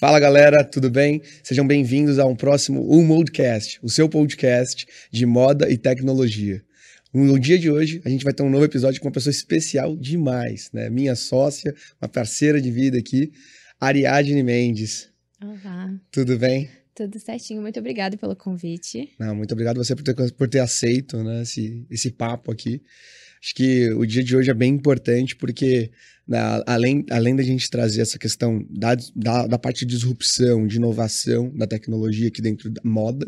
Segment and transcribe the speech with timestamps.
[0.00, 1.20] Fala galera, tudo bem?
[1.42, 6.64] Sejam bem-vindos a um próximo Um Modcast, o seu podcast de moda e tecnologia.
[7.12, 9.94] No dia de hoje, a gente vai ter um novo episódio com uma pessoa especial
[9.94, 10.88] demais, né?
[10.88, 13.30] Minha sócia, uma parceira de vida aqui,
[13.78, 15.09] Ariadne Mendes.
[15.42, 15.98] Olá.
[16.12, 16.68] Tudo bem?
[16.94, 19.10] Tudo certinho, muito obrigada pelo convite.
[19.18, 22.82] Não, muito obrigado você por ter, por ter aceito né, esse, esse papo aqui.
[23.42, 25.90] Acho que o dia de hoje é bem importante porque
[26.28, 30.76] na, além, além da gente trazer essa questão da, da, da, parte de disrupção, de
[30.76, 33.26] inovação da tecnologia aqui dentro da moda,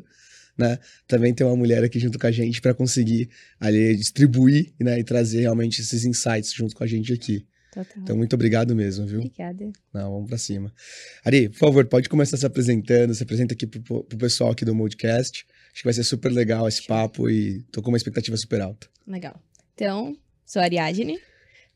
[0.58, 0.78] né?
[1.08, 5.04] Também tem uma mulher aqui junto com a gente para conseguir ali distribuir né, e
[5.04, 7.46] trazer realmente esses insights junto com a gente aqui.
[7.72, 8.02] Total.
[8.02, 9.20] Então, muito obrigado mesmo, viu?
[9.20, 9.72] Obrigada.
[9.94, 10.72] Não, vamos para cima.
[11.24, 14.74] Ari, por favor, pode começar se apresentando, se apresenta aqui pro, pro pessoal aqui do
[14.74, 15.46] Modcast.
[15.72, 18.86] Acho que vai ser super legal esse papo e tô com uma expectativa super alta.
[19.06, 19.40] Legal.
[19.74, 21.18] Então, sou a Ariadne,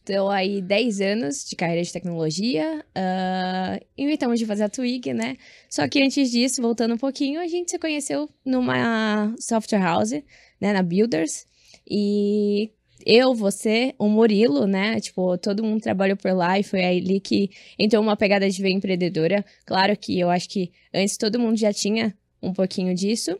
[0.08, 5.36] Estou aí 10 anos de carreira de tecnologia, uh, inventamos de fazer a Twig, né?
[5.68, 10.12] Só que antes disso, voltando um pouquinho, a gente se conheceu numa software house,
[10.60, 11.44] né, na Builders,
[11.90, 12.70] e
[13.04, 15.00] eu, você, o Murilo, né?
[15.00, 18.70] Tipo, todo mundo trabalhou por lá e foi ali que entrou uma pegada de ver
[18.70, 19.44] empreendedora.
[19.64, 23.38] Claro que eu acho que antes todo mundo já tinha um pouquinho disso,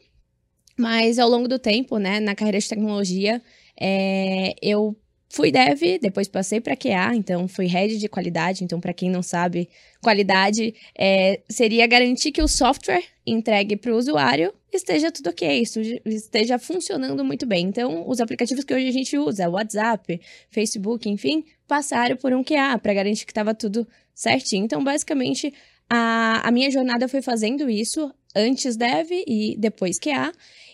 [0.78, 3.42] mas ao longo do tempo, né, na carreira de tecnologia,
[3.78, 4.96] é, eu
[5.28, 8.64] Fui dev, depois passei para QA, então fui head de qualidade.
[8.64, 9.68] Então, para quem não sabe,
[10.00, 15.62] qualidade é, seria garantir que o software entregue para o usuário esteja tudo ok,
[16.04, 17.66] esteja funcionando muito bem.
[17.66, 22.78] Então, os aplicativos que hoje a gente usa, WhatsApp, Facebook, enfim, passaram por um QA
[22.78, 24.64] para garantir que estava tudo certinho.
[24.64, 25.52] Então, basicamente,
[25.88, 30.32] a, a minha jornada foi fazendo isso antes dev e depois QA.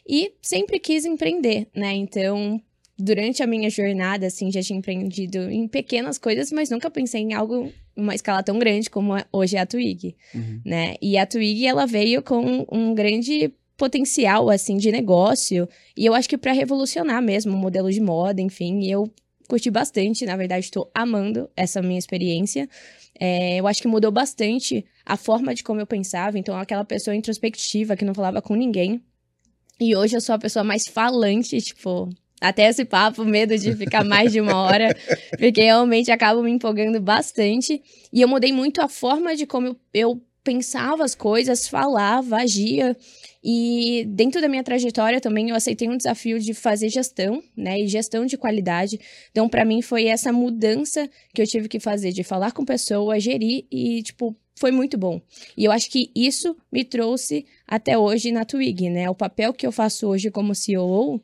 [0.09, 1.93] E sempre quis empreender, né?
[1.93, 2.61] Então,
[2.99, 7.35] durante a minha jornada, assim, já tinha empreendido em pequenas coisas, mas nunca pensei em
[7.35, 10.61] algo, uma escala tão grande como é, hoje é a Twig, uhum.
[10.65, 10.95] né?
[11.01, 16.29] E a Twig, ela veio com um grande potencial, assim, de negócio, e eu acho
[16.29, 19.13] que para revolucionar mesmo o modelo de moda, enfim, eu
[19.49, 22.69] curti bastante, na verdade, estou amando essa minha experiência.
[23.19, 27.17] É, eu acho que mudou bastante a forma de como eu pensava, então aquela pessoa
[27.17, 29.03] introspectiva que não falava com ninguém,
[29.81, 32.09] e hoje eu sou a pessoa mais falante, tipo,
[32.41, 34.97] até esse papo, medo de ficar mais de uma hora,
[35.37, 37.83] porque realmente acabo me empolgando bastante.
[38.13, 42.97] E eu mudei muito a forma de como eu, eu pensava as coisas, falava, agia.
[43.43, 47.81] E dentro da minha trajetória também eu aceitei um desafio de fazer gestão, né?
[47.81, 49.01] E gestão de qualidade.
[49.31, 53.23] Então, para mim, foi essa mudança que eu tive que fazer de falar com pessoas,
[53.23, 55.21] gerir e, tipo, foi muito bom.
[55.57, 59.11] E eu acho que isso me trouxe até hoje na Twig, né?
[59.11, 61.21] O papel que eu faço hoje como CEO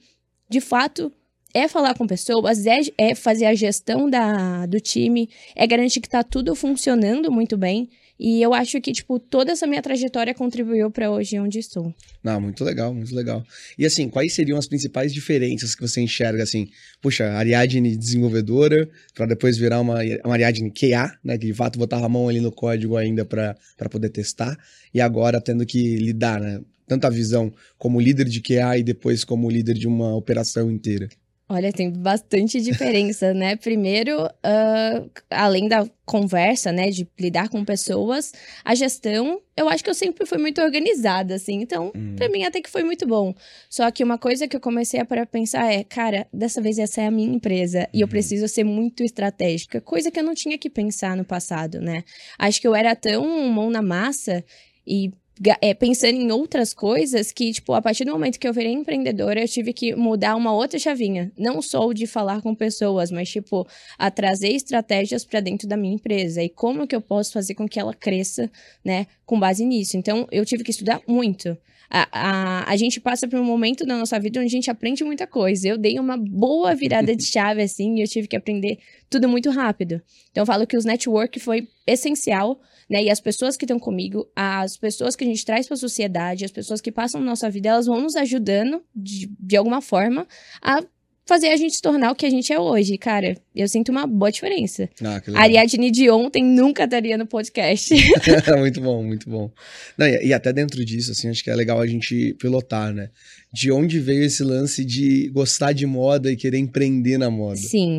[0.48, 1.12] de fato,
[1.52, 6.08] é falar com pessoas, é, é fazer a gestão da, do time, é garantir que
[6.08, 7.88] tá tudo funcionando muito bem.
[8.18, 11.94] E eu acho que, tipo, toda essa minha trajetória contribuiu para hoje onde estou.
[12.22, 13.44] Não, muito legal, muito legal.
[13.78, 16.68] E assim, quais seriam as principais diferenças que você enxerga, assim,
[17.00, 22.06] puxa, Ariadne desenvolvedora, para depois virar uma, uma Ariadne QA, né, que de fato botava
[22.06, 23.54] a mão ali no código ainda para
[23.88, 24.58] poder testar,
[24.92, 29.22] e agora tendo que lidar, né, tanto a visão como líder de QA e depois
[29.22, 31.08] como líder de uma operação inteira?
[31.50, 33.56] Olha, tem bastante diferença, né?
[33.56, 38.32] Primeiro, uh, além da conversa, né, de lidar com pessoas,
[38.62, 41.62] a gestão, eu acho que eu sempre fui muito organizada, assim.
[41.62, 42.14] Então, hum.
[42.16, 43.34] para mim até que foi muito bom.
[43.70, 47.00] Só que uma coisa que eu comecei a para pensar é, cara, dessa vez essa
[47.00, 48.10] é a minha empresa e eu uhum.
[48.10, 52.04] preciso ser muito estratégica, coisa que eu não tinha que pensar no passado, né?
[52.38, 54.44] Acho que eu era tão mão na massa
[54.86, 55.12] e
[55.60, 59.40] é, pensando em outras coisas que, tipo, a partir do momento que eu virei empreendedora,
[59.40, 61.30] eu tive que mudar uma outra chavinha.
[61.38, 63.66] Não só o de falar com pessoas, mas, tipo,
[63.96, 66.42] a trazer estratégias para dentro da minha empresa.
[66.42, 68.50] E como que eu posso fazer com que ela cresça,
[68.84, 69.96] né, com base nisso.
[69.96, 71.56] Então, eu tive que estudar muito.
[71.90, 75.04] A, a, a gente passa por um momento da nossa vida onde a gente aprende
[75.04, 75.68] muita coisa.
[75.68, 78.78] Eu dei uma boa virada de chave, assim, e eu tive que aprender
[79.08, 80.02] tudo muito rápido.
[80.30, 83.02] Então, eu falo que os network foi essencial né?
[83.04, 86.44] E as pessoas que estão comigo, as pessoas que a gente traz para a sociedade,
[86.44, 90.26] as pessoas que passam na nossa vida, elas vão nos ajudando de, de alguma forma
[90.62, 90.82] a
[91.28, 92.96] fazer a gente se tornar o que a gente é hoje.
[92.96, 94.88] Cara, eu sinto uma boa diferença.
[95.04, 97.94] Ah, a Ariadne de ontem nunca estaria no podcast.
[98.56, 99.52] muito bom, muito bom.
[99.98, 103.10] Não, e, e, até dentro disso, assim, acho que é legal a gente pilotar, né?
[103.52, 107.56] De onde veio esse lance de gostar de moda e querer empreender na moda?
[107.56, 107.98] Sim.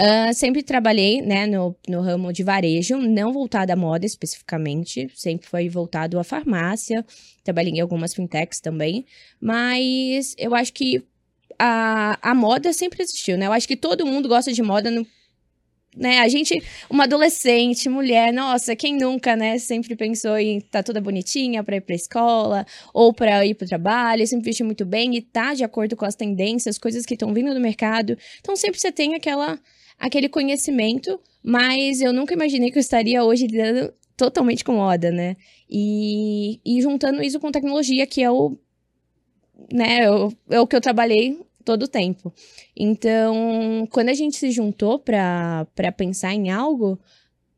[0.00, 5.46] Uh, sempre trabalhei, né, no, no ramo de varejo, não voltado à moda especificamente, sempre
[5.46, 7.04] foi voltado à farmácia,
[7.44, 9.04] trabalhei em algumas fintechs também,
[9.40, 11.04] mas eu acho que
[11.58, 13.46] a, a moda sempre existiu, né?
[13.46, 14.90] Eu acho que todo mundo gosta de moda
[15.96, 16.20] né?
[16.20, 19.58] A gente, uma adolescente, mulher, nossa, quem nunca, né?
[19.58, 23.68] Sempre pensou em tá toda bonitinha para ir para escola ou para ir para o
[23.68, 27.32] trabalho, sempre vestir muito bem e tá de acordo com as tendências, coisas que estão
[27.34, 28.16] vindo do mercado.
[28.40, 29.58] Então sempre você tem aquela
[29.98, 35.36] aquele conhecimento, mas eu nunca imaginei que eu estaria hoje lidando totalmente com moda, né?
[35.68, 38.56] E, e juntando isso com tecnologia, que é o
[39.72, 40.00] né,
[40.50, 42.32] é o que eu trabalhei todo o tempo.
[42.76, 45.66] Então, quando a gente se juntou para
[45.96, 46.98] pensar em algo,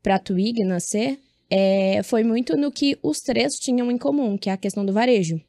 [0.01, 1.19] para a Twig nascer,
[1.49, 4.93] é, foi muito no que os três tinham em comum, que é a questão do
[4.93, 5.39] varejo.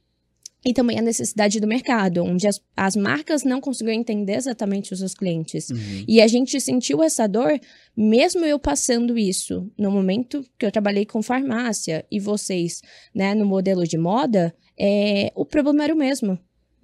[0.65, 4.99] E também a necessidade do mercado, onde as, as marcas não conseguiam entender exatamente os
[4.99, 5.71] seus clientes.
[5.71, 6.05] Uhum.
[6.09, 7.61] E a gente sentiu essa dor,
[7.97, 12.81] mesmo eu passando isso no momento que eu trabalhei com farmácia e vocês,
[13.15, 16.37] né, no modelo de moda, é, o problema era o mesmo.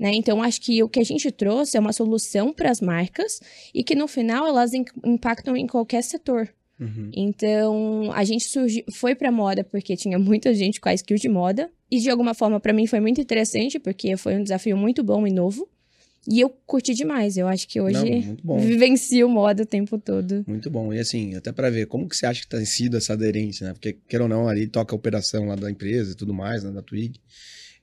[0.03, 0.11] Né?
[0.17, 3.39] Então, acho que o que a gente trouxe é uma solução para as marcas
[3.73, 6.53] e que no final elas impactam em qualquer setor.
[6.81, 7.09] Uhum.
[7.15, 11.29] Então, a gente surgiu, foi para moda porque tinha muita gente com a skill de
[11.29, 11.71] moda.
[11.89, 15.25] E de alguma forma, para mim, foi muito interessante, porque foi um desafio muito bom
[15.25, 15.69] e novo.
[16.29, 17.37] E eu curti demais.
[17.37, 20.43] Eu acho que hoje Não, vivencio moda o tempo todo.
[20.49, 20.93] Muito bom.
[20.93, 23.73] E assim, até para ver, como que você acha que tem sido essa aderência, né?
[23.73, 26.73] Porque, quer ou não, ali toca a operação lá da empresa e tudo mais, né?
[26.73, 27.21] Da Twig.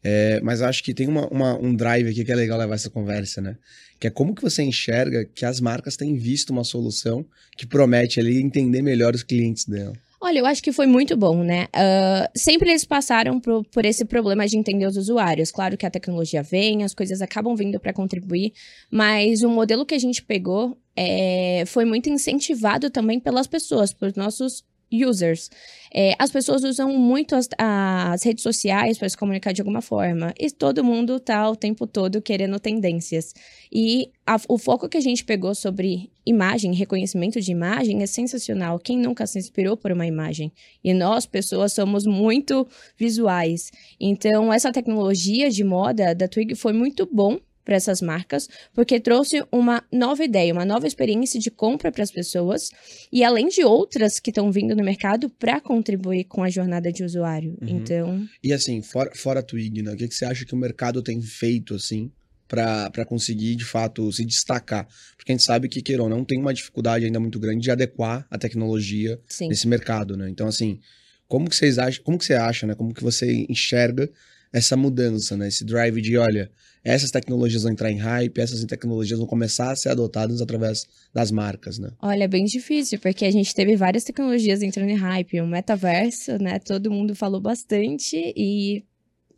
[0.03, 2.89] É, mas acho que tem uma, uma, um drive aqui que é legal levar essa
[2.89, 3.57] conversa, né?
[3.99, 7.25] Que é como que você enxerga que as marcas têm visto uma solução
[7.57, 9.93] que promete ali entender melhor os clientes dela.
[10.21, 11.67] Olha, eu acho que foi muito bom, né?
[11.73, 15.49] Uh, sempre eles passaram por, por, esse problema de entender os usuários.
[15.49, 18.51] Claro que a tecnologia vem, as coisas acabam vindo para contribuir,
[18.91, 24.15] mas o modelo que a gente pegou é, foi muito incentivado também pelas pessoas, pelos
[24.15, 25.49] nossos users.
[25.93, 30.33] É, as pessoas usam muito as, as redes sociais para se comunicar de alguma forma.
[30.39, 33.33] E todo mundo está o tempo todo querendo tendências.
[33.71, 38.79] E a, o foco que a gente pegou sobre imagem, reconhecimento de imagem, é sensacional.
[38.79, 40.51] Quem nunca se inspirou por uma imagem?
[40.83, 43.71] E nós, pessoas, somos muito visuais.
[43.99, 49.43] Então, essa tecnologia de moda da Twig foi muito bom para essas marcas, porque trouxe
[49.51, 52.71] uma nova ideia, uma nova experiência de compra para as pessoas,
[53.11, 57.03] e além de outras que estão vindo no mercado para contribuir com a jornada de
[57.03, 57.57] usuário.
[57.61, 57.69] Uhum.
[57.69, 58.27] Então.
[58.43, 59.93] E assim, fora, fora a Twig, né?
[59.93, 62.11] O que, que você acha que o mercado tem feito, assim,
[62.49, 64.87] para conseguir, de fato, se destacar.
[65.15, 67.69] Porque a gente sabe que, queira ou não, tem uma dificuldade ainda muito grande de
[67.69, 69.47] adequar a tecnologia Sim.
[69.49, 70.27] nesse mercado, né?
[70.27, 70.79] Então, assim,
[71.27, 72.73] como que vocês acham, como que você acha, né?
[72.73, 74.09] Como que você enxerga
[74.51, 75.47] essa mudança, né?
[75.47, 76.51] Esse drive de, olha,
[76.83, 81.31] essas tecnologias vão entrar em hype, essas tecnologias vão começar a ser adotadas através das
[81.31, 81.91] marcas, né?
[82.01, 86.37] Olha, é bem difícil, porque a gente teve várias tecnologias entrando em hype, o metaverso,
[86.37, 86.59] né?
[86.59, 88.83] Todo mundo falou bastante e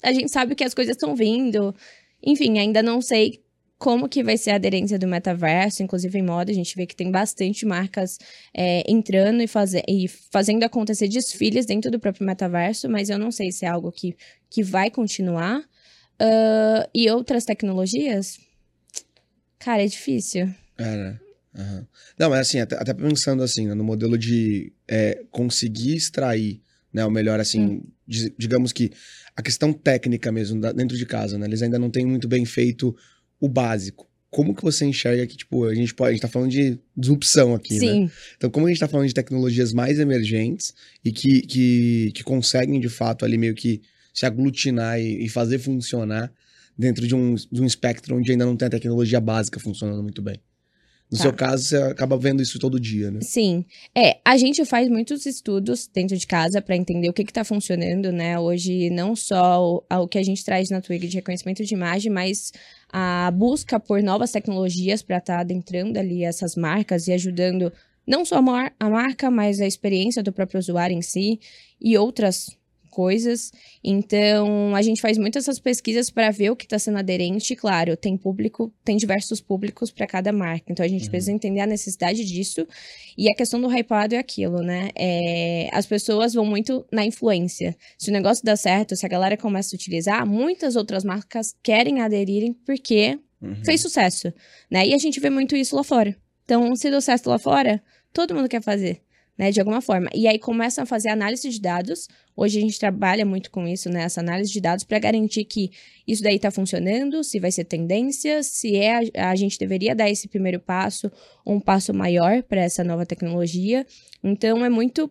[0.04, 1.75] a gente sabe que as coisas estão vindo.
[2.24, 3.42] Enfim, ainda não sei
[3.81, 6.96] como que vai ser a aderência do metaverso, inclusive em moda, a gente vê que
[6.96, 8.19] tem bastante marcas
[8.56, 13.31] é, entrando e, fazer, e fazendo acontecer desfiles dentro do próprio metaverso, mas eu não
[13.31, 14.16] sei se é algo que,
[14.51, 15.62] que vai continuar.
[16.21, 18.39] Uh, e outras tecnologias?
[19.57, 20.53] Cara, é difícil.
[20.77, 21.19] É, né?
[21.57, 21.86] Uhum.
[22.19, 26.62] Não, mas assim, até, até pensando assim, né, no modelo de é, conseguir extrair
[26.94, 27.83] né, o melhor, assim, hum.
[28.38, 28.92] digamos que
[29.36, 31.47] a questão técnica mesmo, da, dentro de casa, né?
[31.47, 32.95] Eles ainda não têm muito bem feito
[33.40, 34.07] o básico.
[34.30, 37.56] Como que você enxerga que, tipo, a gente pode, a gente tá falando de disrupção
[37.56, 37.80] aqui, né?
[37.80, 38.04] Sim.
[38.04, 38.11] né?
[38.37, 40.73] Então, como a gente tá falando de tecnologias mais emergentes
[41.04, 43.81] e que, que, que conseguem, de fato, ali meio que
[44.13, 46.31] se aglutinar e, e fazer funcionar
[46.77, 50.21] dentro de um, de um espectro onde ainda não tem a tecnologia básica funcionando muito
[50.21, 50.41] bem.
[51.11, 51.23] No tá.
[51.23, 53.19] seu caso, você acaba vendo isso todo dia, né?
[53.21, 53.65] Sim.
[53.94, 58.13] É, a gente faz muitos estudos dentro de casa para entender o que está funcionando,
[58.13, 58.39] né?
[58.39, 62.09] Hoje, não só o, o, que a gente traz na Twig de reconhecimento de imagem,
[62.09, 62.53] mas
[62.89, 67.73] a busca por novas tecnologias para estar tá adentrando ali essas marcas e ajudando
[68.07, 71.41] não só a, mar a marca, mas a experiência do próprio usuário em si
[71.80, 72.57] e outras
[72.92, 73.52] coisas.
[73.83, 77.56] Então, a gente faz muitas essas pesquisas para ver o que está sendo aderente.
[77.56, 80.66] Claro, tem público, tem diversos públicos para cada marca.
[80.71, 81.10] Então, a gente uhum.
[81.10, 82.68] precisa entender a necessidade disso.
[83.18, 84.90] E a questão do hypado é aquilo, né?
[84.95, 87.76] É, as pessoas vão muito na influência.
[87.98, 92.02] Se o negócio dá certo, se a galera começa a utilizar, muitas outras marcas querem
[92.02, 93.64] aderirem porque uhum.
[93.64, 94.33] fez sucesso,
[94.69, 94.86] né?
[94.86, 96.16] E a gente vê muito isso lá fora.
[96.44, 97.81] Então, se deu certo lá fora,
[98.12, 99.02] todo mundo quer fazer.
[99.42, 100.07] Né, de alguma forma.
[100.14, 102.07] E aí começam a fazer análise de dados.
[102.38, 105.71] Hoje a gente trabalha muito com isso, né, essa análise de dados para garantir que
[106.07, 110.12] isso daí está funcionando, se vai ser tendência, se é a, a gente deveria dar
[110.12, 111.12] esse primeiro passo,
[111.44, 113.83] um passo maior para essa nova tecnologia.
[114.24, 115.10] Então é muito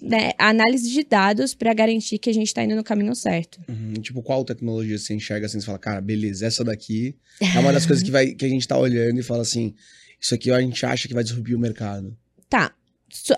[0.00, 3.58] né, análise de dados para garantir que a gente está indo no caminho certo.
[3.68, 3.94] Uhum.
[3.94, 7.84] Tipo, qual tecnologia você enxerga assim, você fala, cara, beleza, essa daqui é uma das
[7.84, 9.74] coisas que, vai, que a gente está olhando e fala assim,
[10.20, 12.16] isso aqui a gente acha que vai disrupir o mercado.
[12.48, 12.72] Tá.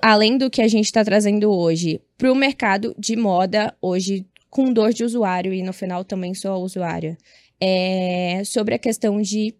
[0.00, 4.73] Além do que a gente está trazendo hoje para o mercado de moda, hoje com
[4.73, 7.19] dor de usuário, e no final também sou usuária,
[7.61, 9.54] é sobre a questão de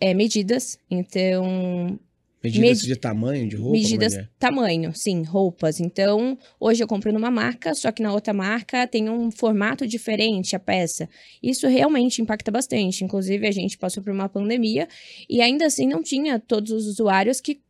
[0.00, 0.78] é, medidas.
[0.90, 1.98] Então,
[2.42, 3.72] Medidas Med de tamanho de roupa?
[3.72, 4.28] Medidas é?
[4.38, 5.80] tamanho, sim, roupas.
[5.80, 10.54] Então, hoje eu compro numa marca, só que na outra marca tem um formato diferente
[10.54, 11.08] a peça.
[11.42, 13.04] Isso realmente impacta bastante.
[13.04, 14.86] Inclusive, a gente passou por uma pandemia
[15.28, 17.60] e ainda assim não tinha todos os usuários que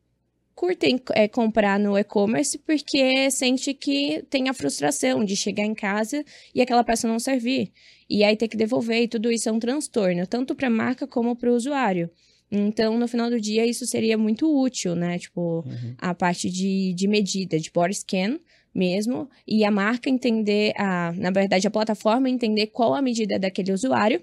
[0.59, 6.25] curtem é, comprar no e-commerce porque sente que tem a frustração de chegar em casa
[6.53, 7.71] e aquela peça não servir.
[8.11, 11.07] E aí ter que devolver, e tudo isso é um transtorno, tanto para a marca
[11.07, 12.11] como para o usuário.
[12.50, 15.17] Então, no final do dia, isso seria muito útil, né?
[15.17, 15.95] Tipo, uhum.
[15.97, 18.41] a parte de, de medida, de body scan
[18.75, 23.73] mesmo, e a marca entender, a, na verdade, a plataforma entender qual a medida daquele
[23.73, 24.21] usuário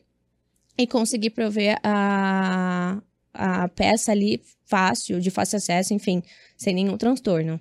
[0.78, 3.02] e conseguir prover a,
[3.34, 6.22] a peça ali fácil, de fácil acesso, enfim,
[6.58, 7.60] sem nenhum transtorno.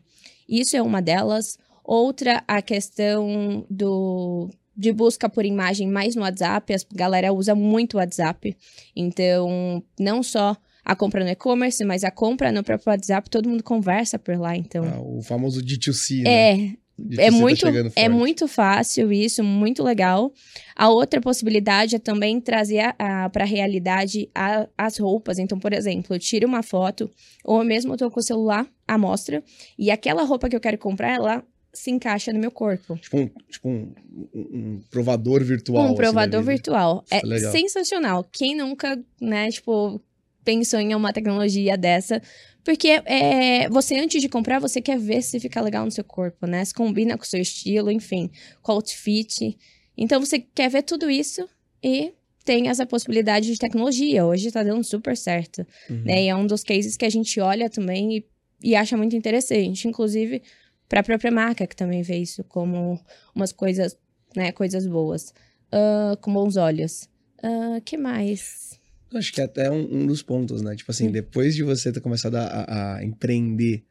[0.49, 1.59] Isso é uma delas.
[1.85, 7.95] Outra, a questão do, de busca por imagem mais no WhatsApp, a galera usa muito
[7.95, 8.57] o WhatsApp.
[8.97, 13.63] Então, não só a compra no e-commerce, mas a compra no próprio WhatsApp, todo mundo
[13.63, 14.85] conversa por lá, então.
[14.85, 16.31] Ah, o famoso D2C, né?
[16.31, 16.84] É.
[17.19, 20.33] É tá muito, tá é muito fácil isso, muito legal.
[20.77, 22.95] A outra possibilidade é também trazer
[23.33, 25.39] para a realidade a, as roupas.
[25.39, 27.11] Então, por exemplo, eu tiro uma foto,
[27.45, 29.43] ou mesmo eu tô com o celular à mostra,
[29.77, 32.97] e aquela roupa que eu quero comprar, ela se encaixa no meu corpo.
[32.97, 33.93] Tipo um, tipo um,
[34.33, 35.83] um, provador virtual.
[35.83, 37.05] Um assim, provador virtual.
[37.11, 38.25] é, é sensacional.
[38.31, 40.01] Quem nunca, né, tipo,
[40.45, 42.23] pensou em uma tecnologia dessa?
[42.65, 46.47] Porque é, você, antes de comprar, você quer ver se fica legal no seu corpo,
[46.47, 46.65] né?
[46.65, 48.31] Se combina com o seu estilo, enfim,
[48.63, 49.57] com o outfit.
[49.97, 51.47] Então, você quer ver tudo isso
[51.83, 54.25] e tem essa possibilidade de tecnologia.
[54.25, 56.03] Hoje tá dando super certo, uhum.
[56.05, 56.25] né?
[56.25, 58.27] E é um dos cases que a gente olha também e,
[58.63, 59.87] e acha muito interessante.
[59.87, 60.43] Inclusive,
[60.89, 62.99] para a própria marca, que também vê isso como
[63.35, 63.97] umas coisas,
[64.35, 65.35] né, coisas boas.
[65.73, 67.09] Uh, com bons olhos.
[67.43, 68.81] Uh, que mais?
[69.17, 70.75] Acho que é até um, um dos pontos, né?
[70.75, 73.85] Tipo assim, depois de você ter começado a, a empreender,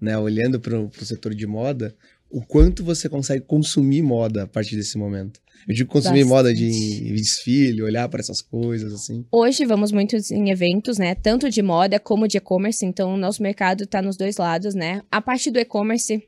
[0.00, 1.94] né, olhando para o setor de moda,
[2.30, 5.40] o quanto você consegue consumir moda a partir desse momento.
[5.66, 6.28] Eu digo consumir Bastante.
[6.28, 9.24] moda de desfile, olhar para essas coisas, assim.
[9.32, 11.14] Hoje vamos muito em eventos, né?
[11.14, 15.02] Tanto de moda como de e-commerce, então o nosso mercado está nos dois lados, né?
[15.10, 16.22] A parte do e-commerce,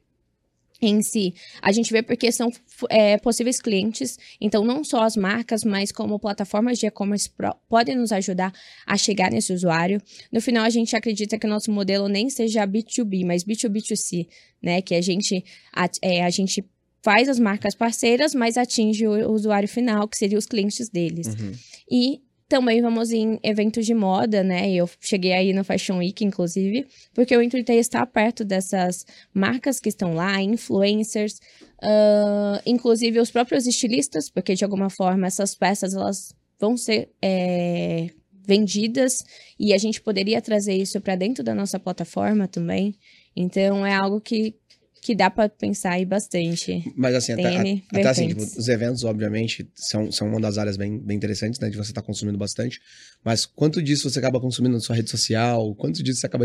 [0.80, 1.34] em si.
[1.60, 2.50] A gente vê porque são
[2.88, 7.30] é, possíveis clientes, então não só as marcas, mas como plataformas de e-commerce
[7.68, 8.52] podem nos ajudar
[8.86, 10.00] a chegar nesse usuário.
[10.32, 14.28] No final, a gente acredita que o nosso modelo nem seja B2B, mas B2B2C,
[14.62, 14.80] né?
[14.80, 15.44] Que a gente,
[15.74, 16.64] a, é, a gente
[17.02, 21.28] faz as marcas parceiras, mas atinge o usuário final, que seria os clientes deles.
[21.28, 21.52] Uhum.
[21.90, 24.70] E também vamos em eventos de moda, né?
[24.70, 29.78] Eu cheguei aí no Fashion Week, inclusive, porque o intuito é estar perto dessas marcas
[29.78, 31.34] que estão lá, influencers,
[31.82, 38.08] uh, inclusive os próprios estilistas, porque de alguma forma essas peças elas vão ser é,
[38.46, 39.18] vendidas
[39.60, 42.94] e a gente poderia trazer isso para dentro da nossa plataforma também.
[43.36, 44.54] Então é algo que
[45.00, 46.82] que dá para pensar aí bastante.
[46.96, 50.98] Mas assim, até, até assim, tipo, os eventos, obviamente, são, são uma das áreas bem,
[50.98, 51.70] bem interessantes, né?
[51.70, 52.80] De você estar tá consumindo bastante.
[53.24, 55.74] Mas quanto disso você acaba consumindo na sua rede social?
[55.74, 56.44] Quanto disso você acaba.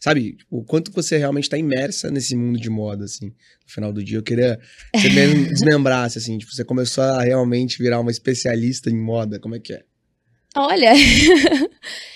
[0.00, 3.92] Sabe, tipo, o quanto você realmente está imersa nesse mundo de moda, assim, no final
[3.92, 4.18] do dia?
[4.18, 4.58] Eu queria
[4.92, 9.38] que você mesmo desmembrasse, assim, tipo, você começou a realmente virar uma especialista em moda.
[9.38, 9.82] Como é que é?
[10.56, 10.92] Olha.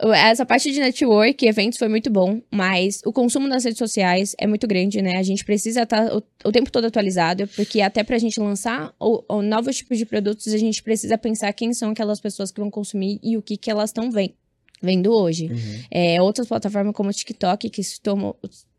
[0.00, 4.46] essa parte de network, eventos foi muito bom, mas o consumo nas redes sociais é
[4.46, 5.16] muito grande, né?
[5.16, 8.94] A gente precisa estar tá o, o, tempo todo atualizado, porque até pra gente lançar
[9.00, 12.60] o, o novos tipos de produtos, a gente precisa pensar quem são aquelas pessoas que
[12.60, 14.34] vão consumir e o que, que elas estão vendo
[14.80, 15.46] vendo hoje.
[15.46, 15.82] Uhum.
[15.90, 18.38] É, outras plataformas como o TikTok, que se tomou,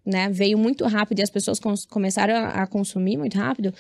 [0.10, 3.74] né, veio muito rápido e as pessoas começaram a, consumir muito rápido,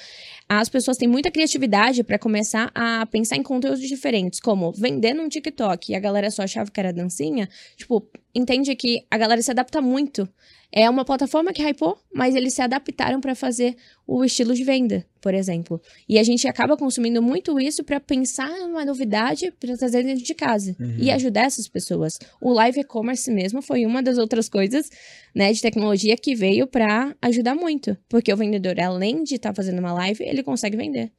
[0.47, 5.27] as pessoas têm muita criatividade para começar a pensar em conteúdos diferentes, como vender num
[5.27, 9.51] TikTok e a galera só achava que era dancinha, tipo, entende que a galera se
[9.51, 10.27] adapta muito.
[10.71, 15.03] É uma plataforma que hypou, mas eles se adaptaram para fazer o estilo de venda,
[15.19, 15.81] por exemplo.
[16.07, 20.33] E a gente acaba consumindo muito isso para pensar numa novidade para trazer dentro de
[20.35, 20.95] casa Uhum.
[20.99, 22.19] e ajudar essas pessoas.
[22.39, 24.91] O live e-commerce mesmo foi uma das outras coisas,
[25.33, 29.79] né, de tecnologia que veio para ajudar muito, porque o vendedor, além de estar fazendo
[29.79, 31.11] uma live, ele consegue vender.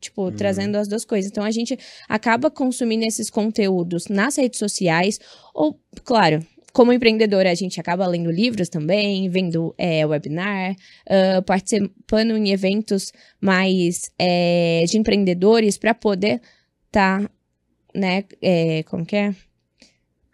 [0.00, 0.32] Tipo, Uhum.
[0.32, 1.30] trazendo as duas coisas.
[1.30, 5.18] Então a gente acaba consumindo esses conteúdos nas redes sociais,
[5.54, 10.74] ou, claro, como empreendedora, a gente acaba lendo livros também, vendo é, webinar,
[11.08, 16.40] ah, participando em eventos mais é, de empreendedores para poder
[16.90, 17.28] tá,
[17.94, 19.34] né, é, como que é?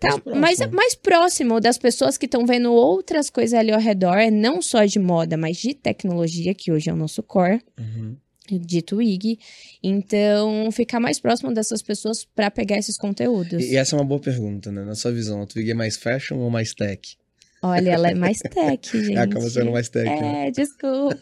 [0.00, 0.40] Tá Mais próximo.
[0.40, 4.84] mais, mais próximo das pessoas que estão vendo outras coisas ali ao redor, não só
[4.84, 8.16] de moda, mas de tecnologia, que hoje é o nosso core Uhum.
[8.56, 9.38] De Twig.
[9.82, 13.64] Então, ficar mais próximo dessas pessoas para pegar esses conteúdos.
[13.64, 14.84] E, essa é uma boa pergunta, né?
[14.84, 17.16] Na sua visão, a Twig é mais fashion ou mais tech?
[17.60, 19.18] Olha, ela é mais tech, gente.
[19.18, 20.48] Acaba sendo mais tech, né?
[20.48, 21.18] É, desculpa.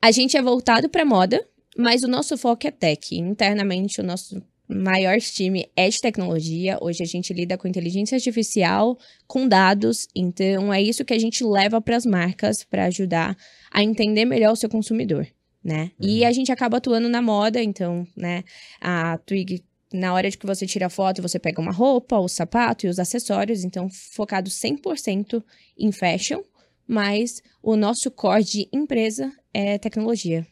[0.00, 1.44] A gente é voltado para moda,
[1.76, 3.16] mas o nosso foco é tech.
[3.16, 6.78] Internamente, o nosso maior time é de tecnologia.
[6.80, 10.08] Hoje a gente lida com inteligência artificial, com dados.
[10.14, 13.36] Então, é isso que a gente leva para as marcas para ajudar
[13.70, 15.26] a entender melhor o seu consumidor,
[15.66, 15.90] né?
[16.00, 16.28] E Uhum.
[16.28, 18.44] a gente acaba atuando na moda, então, né?
[18.80, 22.28] A Twig na hora de que você tira a foto, você pega uma roupa, o
[22.28, 25.42] sapato e os acessórios, então focado 100%
[25.78, 26.42] em fashion,
[26.86, 30.46] mas o nosso core de empresa é tecnologia.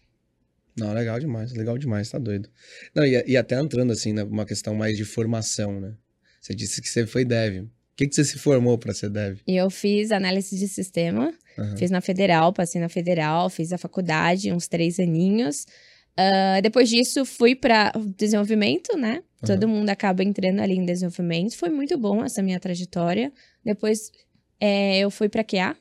[0.76, 2.48] Não, legal demais, legal demais, tá doido.
[2.94, 5.94] Não, e, e até entrando assim, numa questão mais de formação, né?
[6.40, 7.66] Você disse que você foi dev.
[7.94, 9.38] O que, que você se formou para ser dev?
[9.46, 11.76] Eu fiz análise de sistema, Aham.
[11.76, 15.64] fiz na federal, passei na federal, fiz a faculdade, uns três aninhos.
[16.16, 19.22] Ah, depois disso, fui para desenvolvimento, né?
[19.46, 21.56] Todo mundo acaba entrando ali em desenvolvimento.
[21.56, 23.30] Foi muito bom essa minha trajetória.
[23.62, 24.10] Depois
[24.58, 25.76] é, eu fui para QA.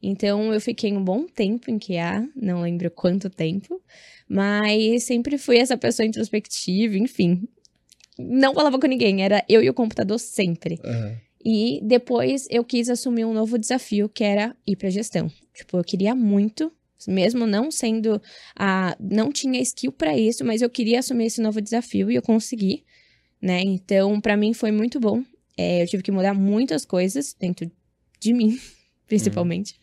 [0.00, 3.80] Então eu fiquei um bom tempo em QA, não lembro quanto tempo,
[4.28, 7.48] mas sempre fui essa pessoa introspectiva, enfim.
[8.18, 10.78] Não falava com ninguém, era eu e o computador sempre.
[10.84, 11.16] Aham.
[11.44, 15.30] E depois eu quis assumir um novo desafio, que era ir pra gestão.
[15.54, 16.72] Tipo, eu queria muito,
[17.06, 18.20] mesmo não sendo
[18.56, 22.22] a não tinha skill pra isso, mas eu queria assumir esse novo desafio e eu
[22.22, 22.84] consegui,
[23.40, 23.60] né?
[23.62, 25.22] Então, pra mim foi muito bom.
[25.56, 27.70] É, eu tive que mudar muitas coisas dentro
[28.20, 28.58] de mim,
[29.06, 29.78] principalmente.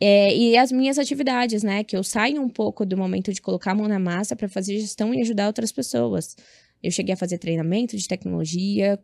[0.00, 1.84] É, e as minhas atividades, né?
[1.84, 4.78] Que eu saio um pouco do momento de colocar a mão na massa pra fazer
[4.78, 6.36] gestão e ajudar outras pessoas.
[6.84, 9.00] Eu cheguei a fazer treinamento de tecnologia,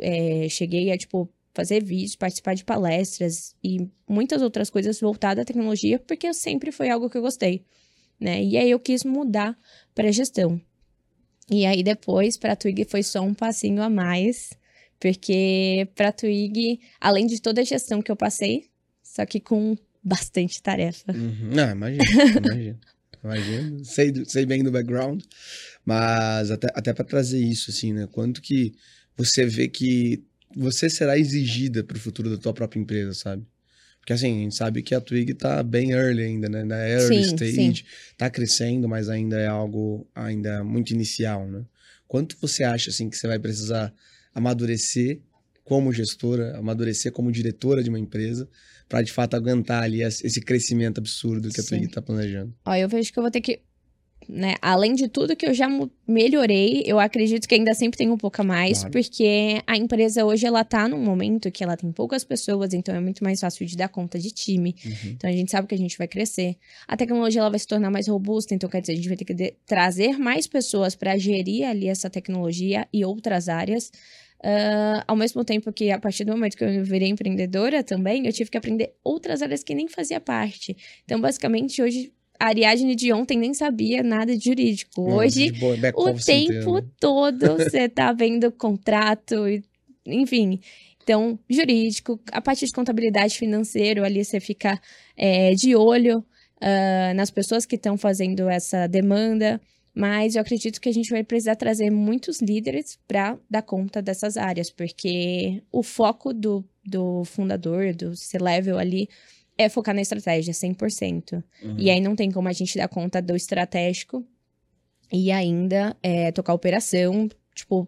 [0.00, 5.44] é, cheguei a, tipo, fazer vídeos, participar de palestras e muitas outras coisas voltadas à
[5.46, 7.64] tecnologia, porque sempre foi algo que eu gostei,
[8.20, 8.44] né?
[8.44, 9.58] E aí eu quis mudar
[9.94, 10.60] para gestão.
[11.50, 14.50] E aí depois, para a Twig, foi só um passinho a mais,
[15.00, 18.66] porque para a Twig, além de toda a gestão que eu passei,
[19.02, 21.12] só que com bastante tarefa.
[21.12, 21.48] Uhum.
[21.54, 22.04] Não, imagina,
[22.44, 22.80] imagina.
[23.22, 23.84] Imagina.
[23.84, 25.22] Sei, sei bem do background,
[25.84, 28.08] mas até, até para trazer isso, assim, né?
[28.10, 28.72] Quanto que
[29.16, 33.46] você vê que você será exigida pro futuro da tua própria empresa, sabe?
[34.00, 36.64] Porque assim, a gente sabe que a Twig tá bem early ainda, né?
[36.64, 37.84] Na early Sim, stage, sim.
[38.16, 41.64] tá crescendo, mas ainda é algo ainda muito inicial, né?
[42.08, 43.94] Quanto você acha, assim, que você vai precisar
[44.34, 45.20] amadurecer
[45.64, 48.48] como gestora, amadurecer como diretora de uma empresa,
[48.92, 51.64] para de fato aguentar ali esse crescimento absurdo que a.
[51.64, 52.54] Twig tá planejando?
[52.66, 53.60] Ó, eu vejo que eu vou ter que,
[54.28, 55.66] né, além de tudo que eu já
[56.06, 58.92] melhorei, eu acredito que ainda sempre tem um pouco a mais, Claro.
[58.92, 63.00] porque a empresa hoje ela tá num momento que ela tem poucas pessoas, então é
[63.00, 64.76] muito mais fácil de dar conta de time.
[64.84, 64.92] Uhum.
[65.12, 66.56] Então a gente sabe que a gente vai crescer.
[66.86, 69.24] A tecnologia ela vai se tornar mais robusta, então quer dizer, a gente vai ter
[69.24, 73.90] que trazer mais pessoas para gerir ali essa tecnologia e outras áreas.
[74.42, 78.32] Ah, ao mesmo tempo que, a partir do momento que eu virei empreendedora também, eu
[78.32, 80.76] tive que aprender outras áreas que nem fazia parte.
[81.04, 85.00] Então, basicamente, hoje, a Ariadne de ontem nem sabia nada de jurídico.
[85.00, 86.84] Hoje, boa, back o tempo inteiro, né?
[86.98, 89.62] todo você tá vendo contrato, e,
[90.04, 90.58] enfim.
[91.04, 94.80] Então, jurídico, a parte de contabilidade financeiro, ali você fica
[95.16, 96.24] é, de olho
[96.60, 99.60] ah, nas pessoas que estão fazendo essa demanda.
[99.94, 104.36] Mas eu acredito que a gente vai precisar trazer muitos líderes para dar conta dessas
[104.36, 109.08] áreas, porque o foco do, do fundador, do C-Level ali,
[109.58, 111.44] é focar na estratégia 100%.
[111.62, 111.76] Uhum.
[111.78, 114.26] E aí não tem como a gente dar conta do estratégico
[115.12, 117.86] e ainda é, tocar operação, tipo,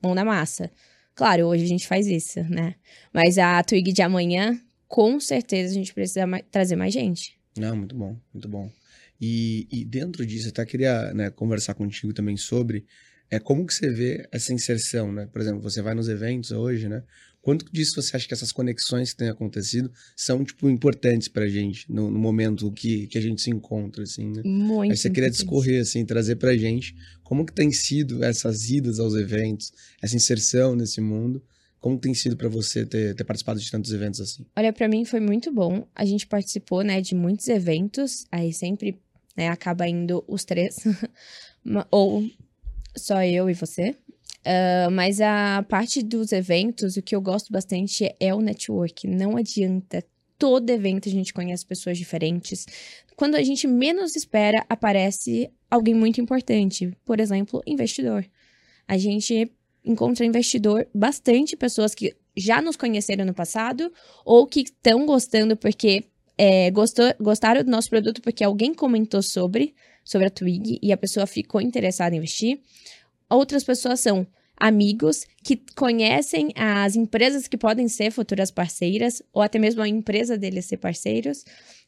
[0.00, 0.70] mão na massa.
[1.14, 2.76] Claro, hoje a gente faz isso, né?
[3.12, 7.38] Mas a Twig de amanhã, com certeza a gente precisa ma- trazer mais gente.
[7.58, 8.70] Não, muito bom, muito bom.
[9.20, 12.84] E, e dentro disso, eu até queria né, conversar contigo também sobre
[13.30, 15.26] É como que você vê essa inserção, né?
[15.32, 17.02] Por exemplo, você vai nos eventos hoje, né?
[17.40, 21.84] Quanto disso você acha que essas conexões que têm acontecido são, tipo, importantes pra gente
[21.92, 24.42] no, no momento que, que a gente se encontra, assim, né?
[24.44, 24.90] Muito.
[24.90, 29.14] Aí você queria discorrer, assim, trazer pra gente como que tem sido essas idas aos
[29.14, 29.72] eventos,
[30.02, 31.42] essa inserção nesse mundo,
[31.78, 34.46] como tem sido pra você ter, ter participado de tantos eventos assim?
[34.56, 35.86] Olha, pra mim foi muito bom.
[35.94, 38.24] A gente participou, né, de muitos eventos.
[38.32, 38.98] Aí sempre,
[39.36, 40.76] né, acaba indo os três.
[41.90, 42.24] Ou
[42.96, 43.96] só eu e você.
[44.44, 49.06] Ah, mas a parte dos eventos, o que eu gosto bastante é o network.
[49.06, 50.04] Não adianta.
[50.36, 52.66] Todo evento a gente conhece pessoas diferentes.
[53.16, 56.92] Quando a gente menos espera, aparece alguém muito importante.
[57.04, 58.26] Por exemplo, investidor.
[58.86, 59.50] A gente
[59.84, 63.92] encontra investidor, bastante pessoas que já nos conheceram no passado
[64.24, 66.04] ou que estão gostando porque
[66.36, 70.96] é, gostou, gostaram do nosso produto porque alguém comentou sobre, sobre a Twig e a
[70.96, 72.60] pessoa ficou interessada em investir.
[73.28, 79.58] Outras pessoas são amigos que conhecem as empresas que podem ser futuras parceiras ou até
[79.58, 81.44] mesmo a empresa deles ser parceiros.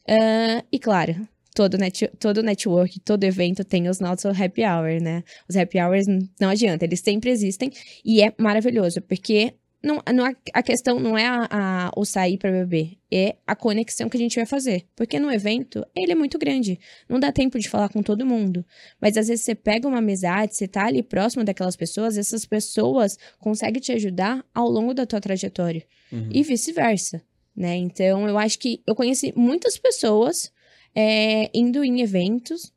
[0.09, 5.25] Ah, e claro, todo, net, todo network, todo evento tem os nossos happy hour, né?
[5.49, 6.07] Os happy hours
[6.41, 7.71] não adianta, eles sempre existem
[8.05, 12.39] e é maravilhoso, porque não, não, a- a questão não é a, a- o sair
[12.39, 14.87] para beber, é a conexão que a gente vai fazer.
[14.97, 18.65] Porque no evento, ele é muito grande, não dá tempo de falar com todo mundo.
[19.01, 23.17] Mas às vezes você pega uma amizade, você tá ali próximo daquelas pessoas, essas pessoas
[23.39, 26.29] conseguem te ajudar ao longo da tua trajetória Uhum.
[26.33, 27.23] e vice-versa,
[27.55, 27.77] né?
[27.77, 30.53] Então, eu acho que eu conheci muitas pessoas
[30.95, 32.73] é, indo em eventos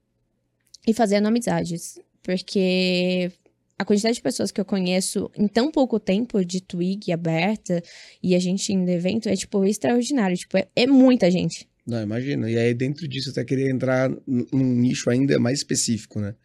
[0.88, 3.32] e fazendo amizades, porque
[3.80, 7.82] a quantidade de pessoas que eu conheço em tão pouco tempo de Twig aberta
[8.22, 11.66] e a gente indo evento é, tipo, extraordinário, tipo, é, é muita gente.
[11.88, 12.48] Não, imagino.
[12.48, 16.36] E aí, dentro disso, até queria entrar num nicho ainda mais específico, né?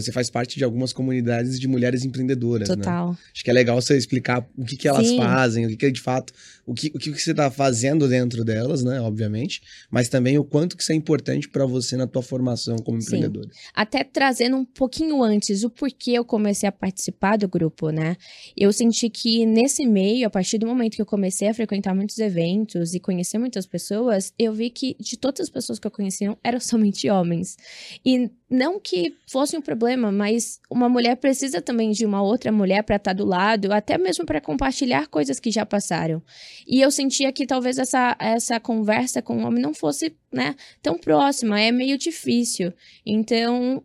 [0.00, 2.76] Você faz parte de algumas comunidades de mulheres empreendedoras, né?
[2.76, 3.16] Total.
[3.32, 5.16] Acho que é legal você explicar o que, que elas Sim.
[5.16, 6.32] fazem, o que, que é de fato,
[6.66, 9.00] o que, o que você está fazendo dentro delas, né?
[9.00, 13.00] Obviamente, mas também o quanto que isso é importante para você na tua formação como
[13.00, 13.06] Sim.
[13.06, 13.48] empreendedora.
[13.74, 18.16] até trazendo um pouquinho antes o porquê eu comecei a participar do grupo, né?
[18.56, 22.18] Eu senti que nesse meio, a partir do momento que eu comecei a frequentar muitos
[22.18, 26.36] eventos e conhecer muitas pessoas, eu vi que de todas as pessoas que eu conhecia
[26.42, 27.56] eram somente homens.
[28.04, 32.82] E não que fosse um problema, mas uma mulher precisa também de uma outra mulher
[32.82, 36.22] para estar do lado, até mesmo para compartilhar coisas que já passaram.
[36.66, 40.98] E eu sentia que talvez essa, essa conversa com o homem não fosse, né, tão
[40.98, 42.72] próxima, é meio difícil.
[43.04, 43.82] Então,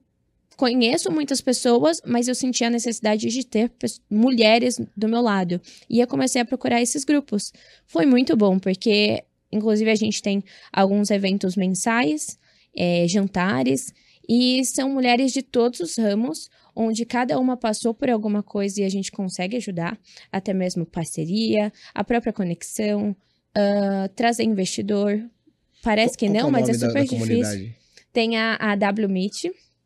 [0.55, 3.71] conheço muitas pessoas, mas eu senti a necessidade de ter
[4.09, 5.59] mulheres do meu lado.
[5.89, 7.51] E eu comecei a procurar esses grupos.
[7.85, 12.37] Foi muito bom, porque, inclusive, a gente tem alguns eventos mensais,
[12.75, 13.93] eh, jantares,
[14.27, 18.83] e são mulheres de todos os ramos, onde cada uma passou por alguma coisa e
[18.83, 19.97] a gente consegue ajudar,
[20.31, 23.15] até mesmo parceria, a própria conexão,
[23.55, 25.19] ah, trazer investidor.
[25.83, 27.19] Parece que Qual não, é mas é da- super da difícil.
[27.19, 27.75] comunidade?
[28.13, 29.45] Tem a, a W Meet,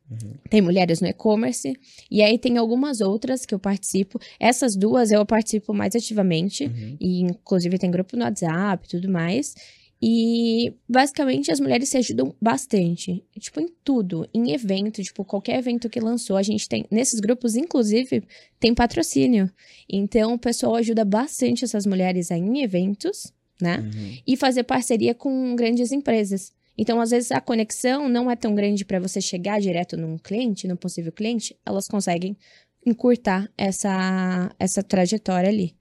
[0.10, 0.36] Uhum.
[0.50, 1.74] tem mulheres no e-commerce,
[2.10, 4.18] e aí tem algumas outras que eu participo.
[4.40, 6.98] Essas duas eu participo mais ativamente, Uhum.
[7.02, 9.54] e inclusive tem grupo no WhatsApp e tudo mais.
[10.02, 15.90] E basicamente as mulheres se ajudam bastante, tipo em tudo, em evento, tipo qualquer evento
[15.90, 18.24] que lançou, a gente tem nesses grupos inclusive
[18.60, 19.52] tem patrocínio.
[19.90, 23.80] Então o pessoal ajuda bastante essas mulheres a ir em eventos, né?
[23.80, 24.18] Uhum.
[24.26, 26.54] e fazer parceria com grandes empresas.
[26.78, 30.68] Então, às vezes, a conexão não é tão grande para você chegar direto num cliente,
[30.68, 32.38] num possível cliente, elas conseguem
[32.86, 35.76] encurtar essa, essa trajetória ali.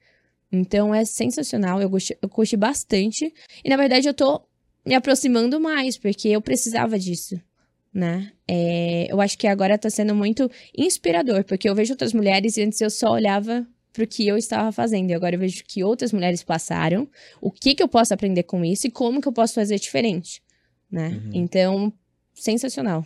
[0.50, 3.32] Então, é sensacional, eu curti, eu bastante.
[3.64, 4.42] E, na verdade, eu tô
[4.84, 7.40] me aproximando mais, porque eu precisava disso,
[7.92, 8.32] né?
[8.46, 12.62] É, eu acho que agora tá sendo muito inspirador, porque eu vejo outras mulheres e
[12.62, 15.10] antes eu só olhava pro que eu estava fazendo.
[15.10, 17.08] E agora eu vejo que outras mulheres passaram,
[17.40, 20.42] o que que eu posso aprender com isso e como que eu posso fazer diferente,
[20.90, 21.08] né?
[21.08, 21.30] Uhum.
[21.34, 21.92] Então,
[22.32, 23.04] sensacional.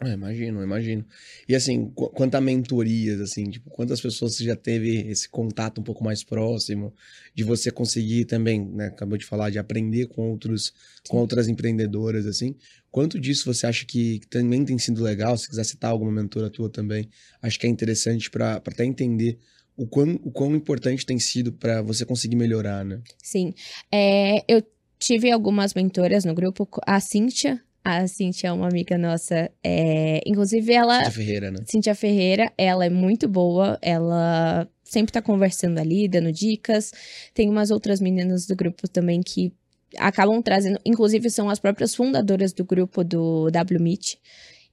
[0.00, 1.04] Ah, imagino, imagino.
[1.48, 5.80] E assim, qu- quanto a mentorias, assim, tipo, quantas pessoas você já teve esse contato
[5.80, 6.94] um pouco mais próximo,
[7.34, 10.72] de você conseguir também, né, acabou de falar, de aprender com outros,
[11.08, 12.54] com outras empreendedoras, assim.
[12.92, 15.36] Quanto disso você acha que, que também tem sido legal?
[15.36, 17.08] Se quiser citar alguma mentora tua também,
[17.42, 19.36] acho que é interessante para até entender
[19.76, 23.00] o quão, o quão importante tem sido para você conseguir melhorar, né?
[23.20, 23.52] Sim.
[23.92, 24.62] É, eu
[24.98, 27.60] tive algumas mentoras no grupo, a Cíntia.
[27.84, 29.50] A Cíntia é uma amiga nossa.
[29.64, 30.96] é, inclusive, ela.
[30.98, 31.58] Cíntia Ferreira, né?
[31.66, 36.92] Cíntia Ferreira, ela é muito boa, ela sempre tá conversando ali, dando dicas.
[37.32, 39.52] Tem umas outras meninas do grupo também que
[39.96, 44.16] acabam trazendo, inclusive são as próprias fundadoras do grupo do W Meet.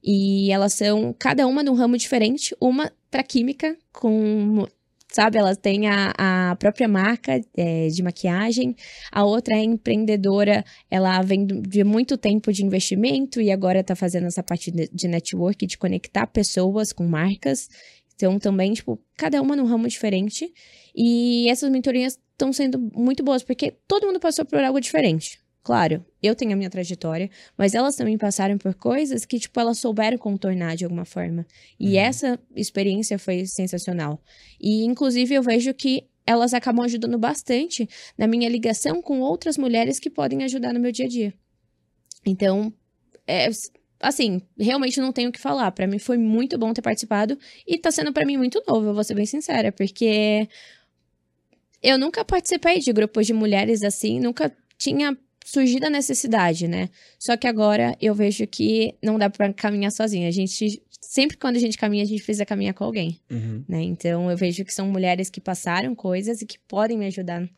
[0.02, 4.66] E elas são cada uma num ramo diferente, uma para química, com
[5.16, 5.38] sabe?
[5.38, 6.12] Ela tem a,
[6.50, 8.76] a própria marca é, de maquiagem,
[9.10, 14.26] a outra é empreendedora, ela vem de muito tempo de investimento e agora está fazendo
[14.26, 17.68] essa parte de network, de conectar pessoas com marcas.
[18.14, 20.52] Então, também, tipo, cada uma num ramo diferente.
[20.94, 25.38] E essas mentorias estão sendo muito boas, porque todo mundo passou por algo diferente.
[25.66, 29.80] Claro, eu tenho a minha trajetória, mas elas também passaram por coisas que, tipo, elas
[29.80, 31.44] souberam contornar de alguma forma.
[31.76, 32.02] E uhum.
[32.02, 34.22] essa experiência foi sensacional.
[34.60, 39.98] E, inclusive, eu vejo que elas acabam ajudando bastante na minha ligação com outras mulheres
[39.98, 41.34] que podem ajudar no meu dia a dia.
[42.24, 42.72] Então,
[43.26, 43.48] é,
[43.98, 45.72] assim, realmente não tenho o que falar.
[45.72, 48.94] Para mim foi muito bom ter participado e tá sendo para mim muito novo, eu
[48.94, 50.48] vou ser bem sincera, porque
[51.82, 56.90] eu nunca participei de grupos de mulheres assim, nunca tinha surgido a necessidade, né?
[57.20, 60.26] Só que agora eu vejo que não dá para caminhar sozinha.
[60.26, 63.64] A gente sempre quando a gente caminha, a gente precisa caminhar com alguém, uhum.
[63.68, 63.80] né?
[63.80, 67.48] Então eu vejo que são mulheres que passaram coisas e que podem me ajudar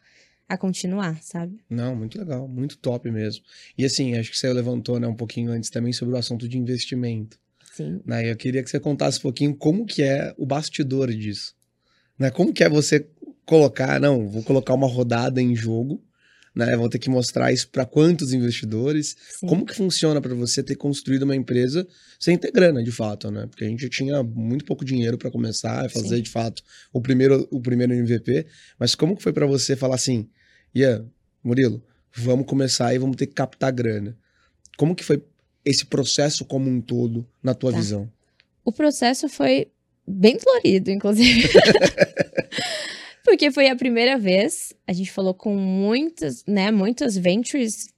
[0.46, 1.58] a continuar, sabe?
[1.68, 3.42] Não, muito legal, muito top mesmo.
[3.76, 6.58] E assim, acho que você levantou, né, um pouquinho antes também sobre o assunto de
[6.58, 7.38] investimento.
[7.72, 8.00] Sim.
[8.04, 8.30] Né?
[8.30, 11.54] Eu queria que você contasse um pouquinho como que é o bastidor disso.
[12.18, 12.30] Né?
[12.30, 13.06] Como que é você
[13.46, 16.02] colocar, não, vou colocar uma rodada em jogo
[16.58, 16.76] né?
[16.76, 19.16] Vão ter que mostrar isso para quantos investidores.
[19.38, 19.46] Sim.
[19.46, 21.86] Como que funciona para você ter construído uma empresa
[22.18, 23.46] sem ter grana, de fato, né?
[23.46, 26.22] Porque a gente tinha muito pouco dinheiro para começar a fazer, Sim.
[26.22, 26.60] de fato,
[26.92, 28.44] o primeiro, o primeiro MVP.
[28.76, 30.28] Mas como que foi para você falar assim,
[30.74, 31.06] Ian,
[31.44, 31.80] Murilo,
[32.12, 34.18] vamos começar e vamos ter que captar grana?
[34.76, 35.22] Como que foi
[35.64, 37.78] esse processo como um todo, na tua tá.
[37.78, 38.10] visão?
[38.64, 39.68] O processo foi
[40.04, 41.48] bem dolorido, inclusive.
[43.28, 47.92] Porque foi a primeira vez, a gente falou com muitas, né, muitas ventures.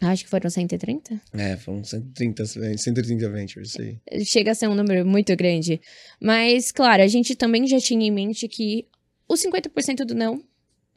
[0.00, 1.20] Acho que foram 130?
[1.34, 2.46] É, foram 130,
[2.78, 4.00] 130 ventures, sim.
[4.24, 5.78] Chega a ser um número muito grande.
[6.18, 8.86] Mas, claro, a gente também já tinha em mente que
[9.28, 10.42] os 50% do não,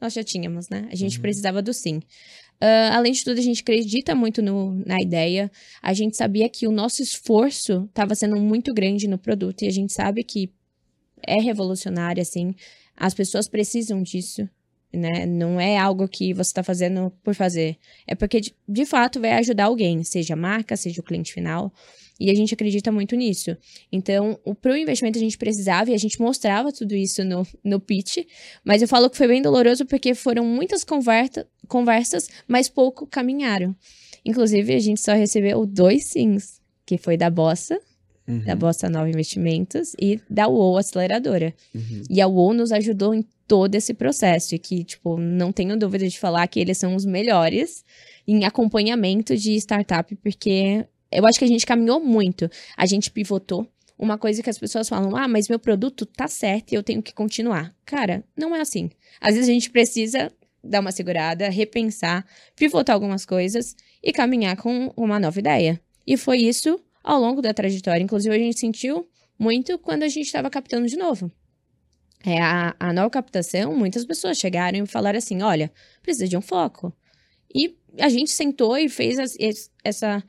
[0.00, 0.88] nós já tínhamos, né?
[0.90, 1.22] A gente uhum.
[1.22, 1.98] precisava do sim.
[2.62, 5.52] Uh, além de tudo, a gente acredita muito no, na ideia.
[5.82, 9.70] A gente sabia que o nosso esforço estava sendo muito grande no produto e a
[9.70, 10.50] gente sabe que
[11.26, 12.54] é revolucionário, assim.
[12.96, 14.48] As pessoas precisam disso,
[14.92, 15.26] né?
[15.26, 17.76] Não é algo que você está fazendo por fazer.
[18.06, 21.72] É porque, de, de fato, vai ajudar alguém, seja a marca, seja o cliente final.
[22.18, 23.56] E a gente acredita muito nisso.
[23.90, 27.80] Então, para o investimento a gente precisava e a gente mostrava tudo isso no, no
[27.80, 28.18] pitch.
[28.64, 33.74] Mas eu falo que foi bem doloroso porque foram muitas conversa, conversas, mas pouco caminharam.
[34.24, 37.80] Inclusive, a gente só recebeu dois sims, que foi da Bossa
[38.26, 38.44] uhum.
[38.44, 41.54] da Bossa Nova Investimentos e da UOL Aceleradora.
[41.74, 42.02] Uhum.
[42.08, 46.08] E a UOL nos ajudou em todo esse processo e que, tipo, não tenho dúvida
[46.08, 47.84] de falar que eles são os melhores
[48.26, 52.50] em acompanhamento de startup, porque eu acho que a gente caminhou muito.
[52.76, 53.68] A gente pivotou.
[53.96, 57.00] Uma coisa que as pessoas falam, ah, mas meu produto tá certo e eu tenho
[57.00, 57.72] que continuar.
[57.84, 58.90] Cara, não é assim.
[59.20, 60.32] Às vezes a gente precisa
[60.62, 65.80] dar uma segurada, repensar, pivotar algumas coisas e caminhar com uma nova ideia.
[66.04, 68.02] E foi isso ao longo da trajetória.
[68.02, 69.06] Inclusive, a gente sentiu
[69.38, 71.30] muito quando a gente estava captando de novo.
[72.26, 75.70] É, a, a nova captação, muitas pessoas chegaram e falaram assim: olha,
[76.02, 76.92] precisa de um foco.
[77.54, 79.36] E a gente sentou e fez as,
[79.84, 80.24] essa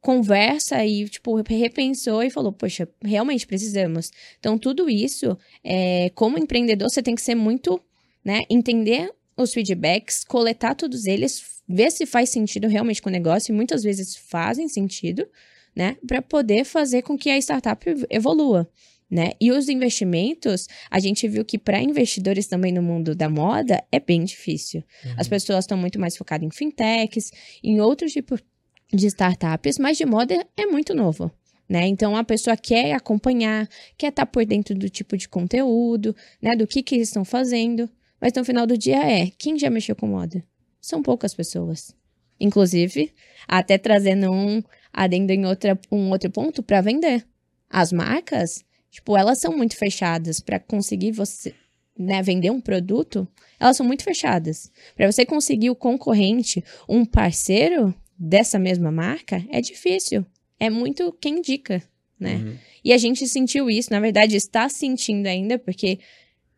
[0.00, 4.10] conversa e, tipo, repensou e falou: poxa, realmente precisamos.
[4.38, 7.80] Então, tudo isso, é, como empreendedor, você tem que ser muito,
[8.24, 13.52] né, entender os feedbacks, coletar todos eles, ver se faz sentido realmente com o negócio,
[13.52, 15.26] e muitas vezes fazem sentido,
[15.74, 18.68] né, para poder fazer com que a startup evolua.
[19.10, 19.32] Né?
[19.38, 24.00] E os investimentos, a gente viu que para investidores também no mundo da moda é
[24.00, 24.82] bem difícil.
[25.04, 25.14] Uhum.
[25.18, 27.30] As pessoas estão muito mais focadas em fintechs,
[27.62, 28.42] em outros tipos
[28.90, 31.30] de startups, mas de moda é muito novo.
[31.68, 31.86] Né?
[31.86, 36.54] Então a pessoa quer acompanhar, quer estar tá por dentro do tipo de conteúdo, né?
[36.54, 37.88] Do que, que eles estão fazendo.
[38.20, 40.44] Mas no final do dia é quem já mexeu com moda?
[40.80, 41.94] São poucas pessoas.
[42.38, 43.12] Inclusive,
[43.46, 47.26] até trazendo um adendo em outra, um outro ponto para vender.
[47.70, 51.54] As marcas, tipo, elas são muito fechadas para conseguir você,
[51.98, 53.26] né, vender um produto,
[53.58, 54.70] elas são muito fechadas.
[54.94, 60.26] Para você conseguir o concorrente, um parceiro dessa mesma marca, é difícil.
[60.58, 61.82] É muito quem indica,
[62.18, 62.36] né?
[62.36, 62.56] Uhum.
[62.84, 65.98] E a gente sentiu isso, na verdade, está sentindo ainda, porque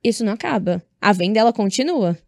[0.02, 0.82] isso não acaba.
[1.00, 2.18] A venda ela continua.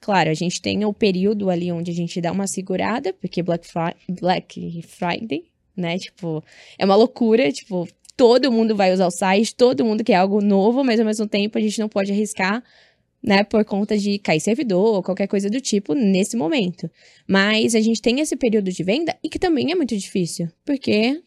[0.00, 3.68] Claro, a gente tem o período ali onde a gente dá uma segurada, porque Black,
[4.08, 5.44] Black Friday,
[5.76, 5.98] né?
[5.98, 6.42] Tipo,
[6.78, 10.82] é uma loucura, tipo, todo mundo vai usar o site, todo mundo quer algo novo,
[10.82, 12.62] mas ao mesmo tempo a gente não pode arriscar,
[13.22, 16.88] né, por conta de cair servidor ou qualquer coisa do tipo nesse momento.
[17.26, 21.20] Mas a gente tem esse período de venda e que também é muito difícil, porque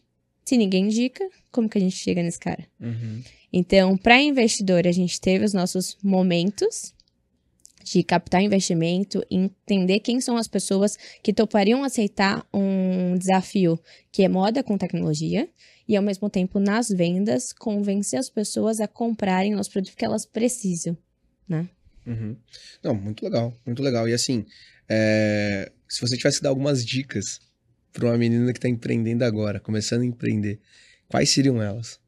[0.44, 2.66] Se ninguém indica, como que a gente chega nesse cara?
[2.80, 3.22] Uhum.
[3.52, 6.92] Então, para investidor, a gente teve os nossos momentos
[7.82, 13.78] de captar investimento, entender quem são as pessoas que topariam aceitar um desafio
[14.12, 15.48] que é moda com tecnologia
[15.88, 20.24] e ao mesmo tempo nas vendas convencer as pessoas a comprarem os produtos que elas
[20.24, 20.96] precisam,
[21.48, 21.68] né?
[22.06, 22.36] Uhum.
[22.82, 24.08] Não, muito legal, muito legal.
[24.08, 24.44] E assim,
[24.88, 25.70] é...
[25.88, 27.40] se você tivesse que dar algumas dicas
[27.92, 30.60] para uma menina que está empreendendo agora, começando a empreender,
[31.08, 31.98] quais seriam elas?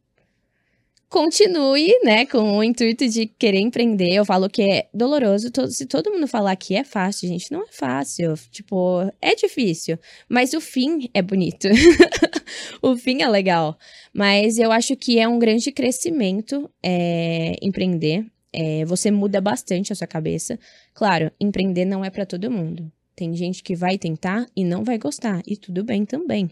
[1.12, 4.14] Continue, né, com o intuito de querer empreender.
[4.14, 5.48] Eu falo que é doloroso.
[5.68, 8.34] se todo mundo falar que é fácil, gente, não é fácil.
[8.50, 9.98] Tipo, é difícil.
[10.26, 11.68] Mas o fim é bonito.
[12.80, 13.78] o fim é legal.
[14.12, 18.24] Mas eu acho que é um grande crescimento é, empreender.
[18.50, 20.58] É, você muda bastante a sua cabeça.
[20.94, 22.90] Claro, empreender não é para todo mundo.
[23.14, 25.42] Tem gente que vai tentar e não vai gostar.
[25.46, 26.50] E tudo bem também.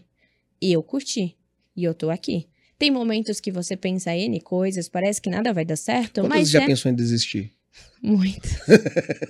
[0.61, 1.35] Eu curti.
[1.75, 2.50] E eu tô aqui.
[2.81, 6.49] Tem momentos que você pensa N coisas, parece que nada vai dar certo, Quantas mas.
[6.49, 6.65] já é...
[6.65, 7.51] pensou em desistir?
[8.01, 8.57] Muitas.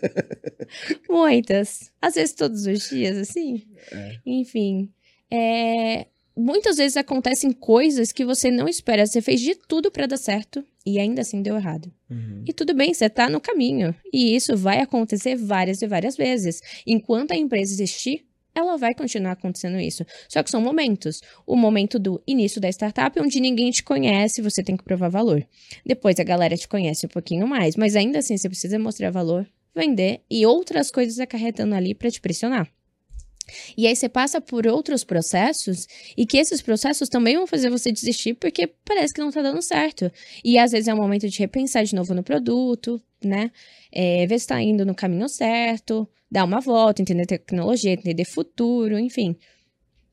[1.10, 1.92] Muitas.
[2.02, 3.66] Às vezes todos os dias, assim.
[3.92, 4.16] É.
[4.26, 4.90] Enfim.
[5.30, 6.08] É...
[6.34, 9.06] Muitas vezes acontecem coisas que você não espera.
[9.06, 11.92] Você fez de tudo para dar certo e ainda assim deu errado.
[12.10, 12.46] Uhum.
[12.48, 13.94] E tudo bem, você tá no caminho.
[14.14, 16.62] E isso vai acontecer várias e várias vezes.
[16.88, 20.06] Enquanto a empresa existir, ela vai continuar acontecendo isso.
[20.28, 21.22] Só que são momentos.
[21.46, 25.46] O momento do início da startup, onde ninguém te conhece, você tem que provar valor.
[25.86, 29.48] Depois a galera te conhece um pouquinho mais, mas ainda assim você precisa mostrar valor,
[29.76, 32.70] vender e outras coisas acarretando ali para te pressionar.
[33.78, 37.92] E aí você passa por outros processos e que esses processos também vão fazer você
[37.92, 40.12] desistir porque parece que não tá dando certo.
[40.44, 43.52] E às vezes é um momento de repensar de novo no produto, né?
[43.92, 48.98] É, ver se tá indo no caminho certo, dar uma volta, entender tecnologia, entender futuro,
[48.98, 49.36] enfim.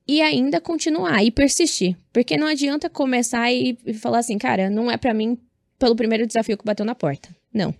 [0.07, 1.96] E ainda continuar e persistir.
[2.12, 5.38] Porque não adianta começar e, falar assim, cara, não é para mim
[5.78, 7.28] pelo primeiro desafio que bateu na porta.
[7.54, 7.72] Não.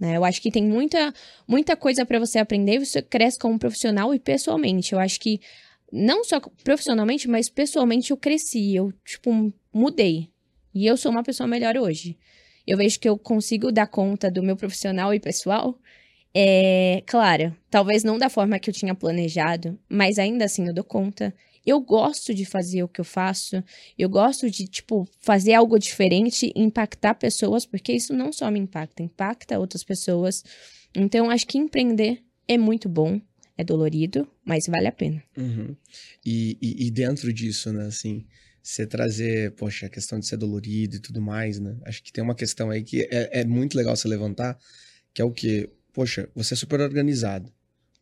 [0.00, 0.16] Né?
[0.16, 1.14] Eu acho que tem muita,
[1.46, 4.92] muita coisa para você aprender e você cresce como profissional e pessoalmente.
[4.92, 5.40] Eu acho que
[5.92, 10.30] não só profissionalmente, mas pessoalmente eu cresci, eu, tipo, mudei.
[10.74, 12.18] E eu sou uma pessoa melhor hoje.
[12.66, 15.78] Eu vejo que eu consigo dar conta do meu profissional e pessoal
[16.34, 20.84] é, claro, talvez não da forma que eu tinha planejado, mas ainda assim eu dou
[20.84, 21.34] conta.
[21.64, 23.62] Eu gosto de fazer o que eu faço,
[23.96, 29.02] eu gosto de, tipo, fazer algo diferente impactar pessoas, porque isso não só me impacta,
[29.02, 30.42] impacta outras pessoas.
[30.94, 33.20] Então, acho que empreender é muito bom,
[33.56, 35.22] é dolorido, mas vale a pena.
[35.36, 35.76] Uhum.
[36.26, 38.26] E, e, e, dentro disso, né, assim,
[38.60, 41.76] você trazer, poxa, a questão de ser dolorido e tudo mais, né?
[41.84, 44.58] Acho que tem uma questão aí que é, é muito legal você levantar,
[45.14, 47.52] que é o que poxa, você é super organizado.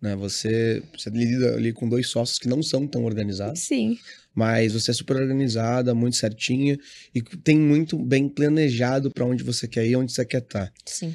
[0.00, 0.16] Né?
[0.16, 3.61] Você, você lida ali com dois sócios que não são tão organizados.
[3.61, 3.98] Sim.
[4.35, 6.79] Mas você é super organizada, muito certinha
[7.14, 10.68] e tem muito bem planejado para onde você quer ir, onde você quer estar.
[10.68, 10.72] Tá.
[10.87, 11.14] Sim.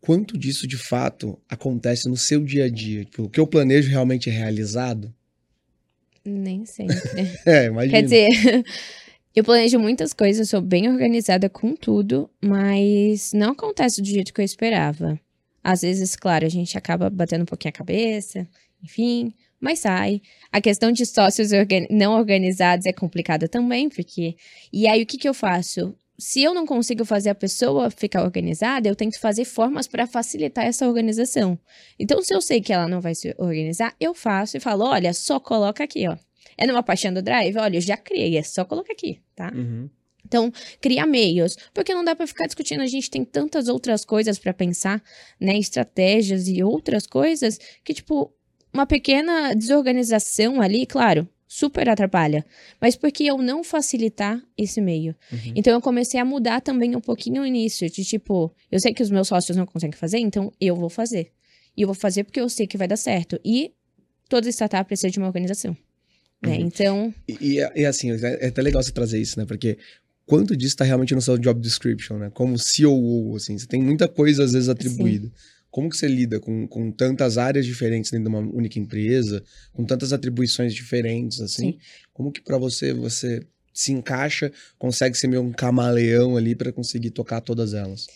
[0.00, 3.04] Quanto disso de fato acontece no seu dia a dia?
[3.04, 5.14] Tipo, o que eu planejo realmente é realizado?
[6.24, 6.96] Nem sempre.
[7.46, 7.98] é, imagina.
[7.98, 8.28] Quer dizer,
[9.34, 14.40] eu planejo muitas coisas, sou bem organizada com tudo, mas não acontece do jeito que
[14.40, 15.18] eu esperava.
[15.64, 18.46] Às vezes, claro, a gente acaba batendo um pouquinho a cabeça,
[18.82, 20.20] enfim, mas sai.
[20.52, 24.36] A questão de sócios organ não organizados é complicada também, porque.
[24.70, 25.96] E aí, o que, que eu faço?
[26.18, 30.66] Se eu não consigo fazer a pessoa ficar organizada, eu tento fazer formas para facilitar
[30.66, 31.58] essa organização.
[31.98, 35.14] Então, se eu sei que ela não vai se organizar, eu faço e falo: olha,
[35.14, 36.16] só coloca aqui, ó.
[36.58, 37.56] É numa paixão do drive?
[37.56, 39.50] Olha, eu já criei, é só colocar aqui, tá?
[39.54, 39.88] Uhum.
[40.24, 44.38] Então, cria meios, porque não dá para ficar discutindo, a gente tem tantas outras coisas
[44.38, 45.02] para pensar,
[45.40, 48.32] né, estratégias e outras coisas que tipo
[48.72, 52.44] uma pequena desorganização ali, claro, super atrapalha,
[52.80, 55.14] mas porque eu não facilitar esse meio.
[55.30, 55.52] Uhum.
[55.54, 59.02] Então eu comecei a mudar também um pouquinho o início, de tipo, eu sei que
[59.02, 61.30] os meus sócios não conseguem fazer, então eu vou fazer.
[61.76, 63.38] E eu vou fazer porque eu sei que vai dar certo.
[63.44, 63.72] E
[64.28, 65.76] toda startup precisa de uma organização.
[66.42, 66.56] Né?
[66.56, 66.66] Uhum.
[66.66, 67.14] Então.
[67.28, 69.46] E, e, e, assim, é até legal você trazer isso, né?
[69.46, 69.78] Porque
[70.26, 72.30] quanto disso está realmente no seu job description, né?
[72.32, 75.26] Como COO, assim, você tem muita coisa às vezes atribuída.
[75.26, 75.32] Sim.
[75.70, 79.84] Como que você lida com, com tantas áreas diferentes dentro de uma única empresa, com
[79.84, 81.72] tantas atribuições diferentes, assim?
[81.72, 81.78] Sim.
[82.12, 87.10] Como que para você você se encaixa, consegue ser meio um camaleão ali para conseguir
[87.10, 88.06] tocar todas elas?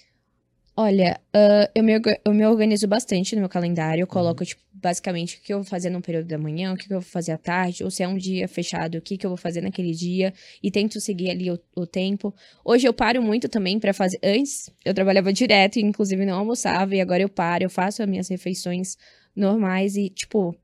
[0.80, 1.92] Olha, uh, eu, me,
[2.24, 4.02] eu me organizo bastante no meu calendário.
[4.02, 4.46] Eu coloco, uhum.
[4.46, 7.02] tipo, basicamente o que eu vou fazer no período da manhã, o que eu vou
[7.02, 9.60] fazer à tarde, ou se é um dia fechado, o que, que eu vou fazer
[9.60, 10.32] naquele dia.
[10.62, 12.32] E tento seguir ali o, o tempo.
[12.64, 14.20] Hoje eu paro muito também para fazer.
[14.22, 18.28] Antes eu trabalhava direto, inclusive não almoçava, e agora eu paro, eu faço as minhas
[18.28, 18.96] refeições
[19.34, 20.54] normais e, tipo,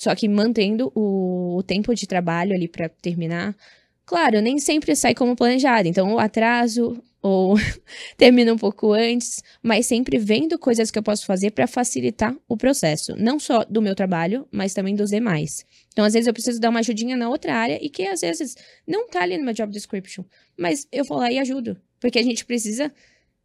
[0.00, 3.54] só que mantendo o, o tempo de trabalho ali para terminar
[4.08, 7.56] Claro, nem sempre sai como planejado, então ou atraso ou
[8.16, 12.56] termina um pouco antes, mas sempre vendo coisas que eu posso fazer para facilitar o
[12.56, 15.64] processo, não só do meu trabalho, mas também dos demais.
[15.92, 18.54] Então, às vezes eu preciso dar uma ajudinha na outra área e que às vezes
[18.86, 20.24] não tá ali no meu job description,
[20.56, 22.92] mas eu vou lá e ajudo, porque a gente precisa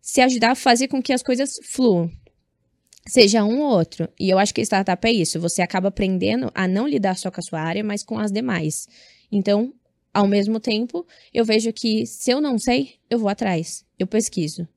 [0.02, 2.12] se ajudar a fazer com que as coisas fluam.
[3.08, 4.08] Seja um ou outro.
[4.20, 5.40] E eu acho que startup é isso.
[5.40, 8.88] Você acaba aprendendo a não lidar só com a sua área, mas com as demais.
[9.32, 9.74] Então,
[10.14, 14.68] ao mesmo tempo, eu vejo que se eu não sei, eu vou atrás, eu pesquiso,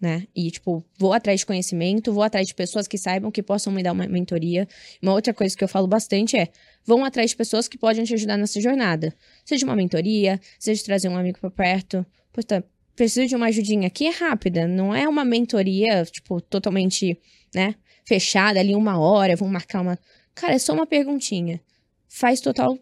[0.00, 0.26] né?
[0.34, 3.82] E, tipo, vou atrás de conhecimento, vou atrás de pessoas que saibam que possam me
[3.82, 4.66] dar uma mentoria.
[5.00, 6.48] Uma outra coisa que eu falo bastante é:
[6.84, 9.14] vão atrás de pessoas que podem te ajudar nessa jornada.
[9.44, 12.04] Seja uma mentoria, seja trazer um amigo para perto.
[12.32, 12.66] Portanto,
[12.96, 17.16] preciso de uma ajudinha aqui, é rápida, não é uma mentoria, tipo, totalmente,
[17.54, 19.96] né, fechada ali uma hora, vamos marcar uma.
[20.34, 21.60] Cara, é só uma perguntinha.
[22.08, 22.76] Faz total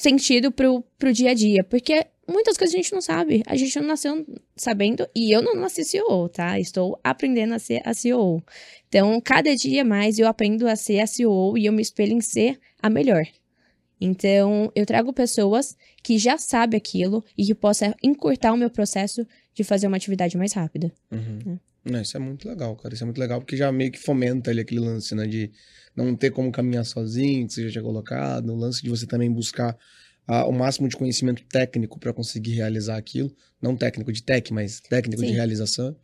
[0.00, 1.62] sentido pro, pro dia a dia.
[1.62, 3.42] Porque muitas coisas a gente não sabe.
[3.46, 4.26] A gente não nasceu
[4.56, 5.06] sabendo.
[5.14, 6.58] E eu não nasci CEO, tá?
[6.58, 8.42] Estou aprendendo a ser a CEO.
[8.88, 12.20] Então, cada dia mais eu aprendo a ser a CEO e eu me espelho em
[12.20, 13.24] ser a melhor.
[14.00, 19.26] Então, eu trago pessoas que já sabem aquilo e que possam encurtar o meu processo
[19.52, 20.90] de fazer uma atividade mais rápida.
[21.12, 21.38] Uhum.
[21.44, 21.60] Né?
[21.84, 22.94] Não, isso é muito legal, cara.
[22.94, 25.26] Isso é muito legal porque já meio que fomenta ali aquele lance, né?
[25.26, 25.50] De
[25.96, 28.50] não ter como caminhar sozinho, que você já tinha colocado.
[28.50, 29.76] O lance de você também buscar
[30.28, 33.34] uh, o máximo de conhecimento técnico para conseguir realizar aquilo.
[33.60, 35.28] Não técnico de tech, mas técnico Sim.
[35.28, 35.96] de realização.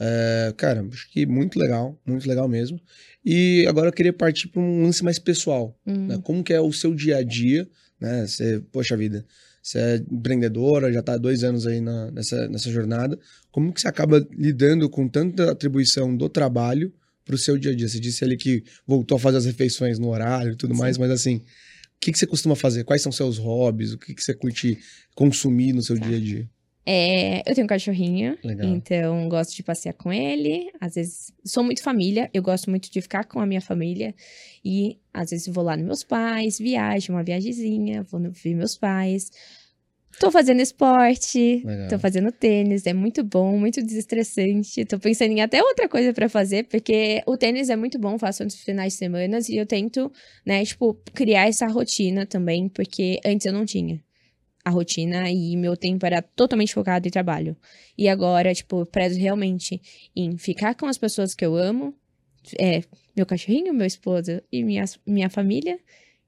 [0.00, 2.80] Uh, cara, acho que muito legal, muito legal mesmo.
[3.22, 5.78] E agora eu queria partir para um lance mais pessoal.
[5.86, 6.06] Uhum.
[6.06, 6.20] Né?
[6.22, 7.68] Como que é o seu dia a dia,
[8.00, 8.26] né?
[8.26, 9.26] Você, poxa vida,
[9.62, 13.18] você é empreendedora, já está há dois anos aí na, nessa, nessa jornada.
[13.50, 16.92] Como que você acaba lidando com tanta atribuição do trabalho
[17.24, 17.88] para o seu dia a dia?
[17.88, 20.80] Você disse ali que voltou a fazer as refeições no horário e tudo Sim.
[20.80, 21.42] mais, mas assim, o
[22.00, 22.84] que, que você costuma fazer?
[22.84, 23.92] Quais são seus hobbies?
[23.92, 24.78] O que, que você curte
[25.14, 26.48] consumir no seu dia a dia?
[26.92, 28.66] É, eu tenho um cachorrinho, Legal.
[28.66, 30.72] então gosto de passear com ele.
[30.80, 34.12] Às vezes sou muito família, eu gosto muito de ficar com a minha família.
[34.64, 39.30] E às vezes vou lá nos meus pais, viajo, uma viagemzinha, vou ver meus pais.
[40.18, 41.88] Tô fazendo esporte, Legal.
[41.90, 44.84] tô fazendo tênis, é muito bom, muito desestressante.
[44.84, 48.42] Tô pensando em até outra coisa para fazer, porque o tênis é muito bom, faço
[48.42, 50.10] nos finais de semana e eu tento,
[50.44, 54.02] né, tipo, criar essa rotina também, porque antes eu não tinha
[54.64, 57.56] a rotina e meu tempo era totalmente focado em trabalho.
[57.96, 59.80] E agora, tipo, eu prezo realmente
[60.14, 61.94] em ficar com as pessoas que eu amo,
[62.58, 62.82] é,
[63.16, 65.78] meu cachorrinho, meu esposo e minha, minha família,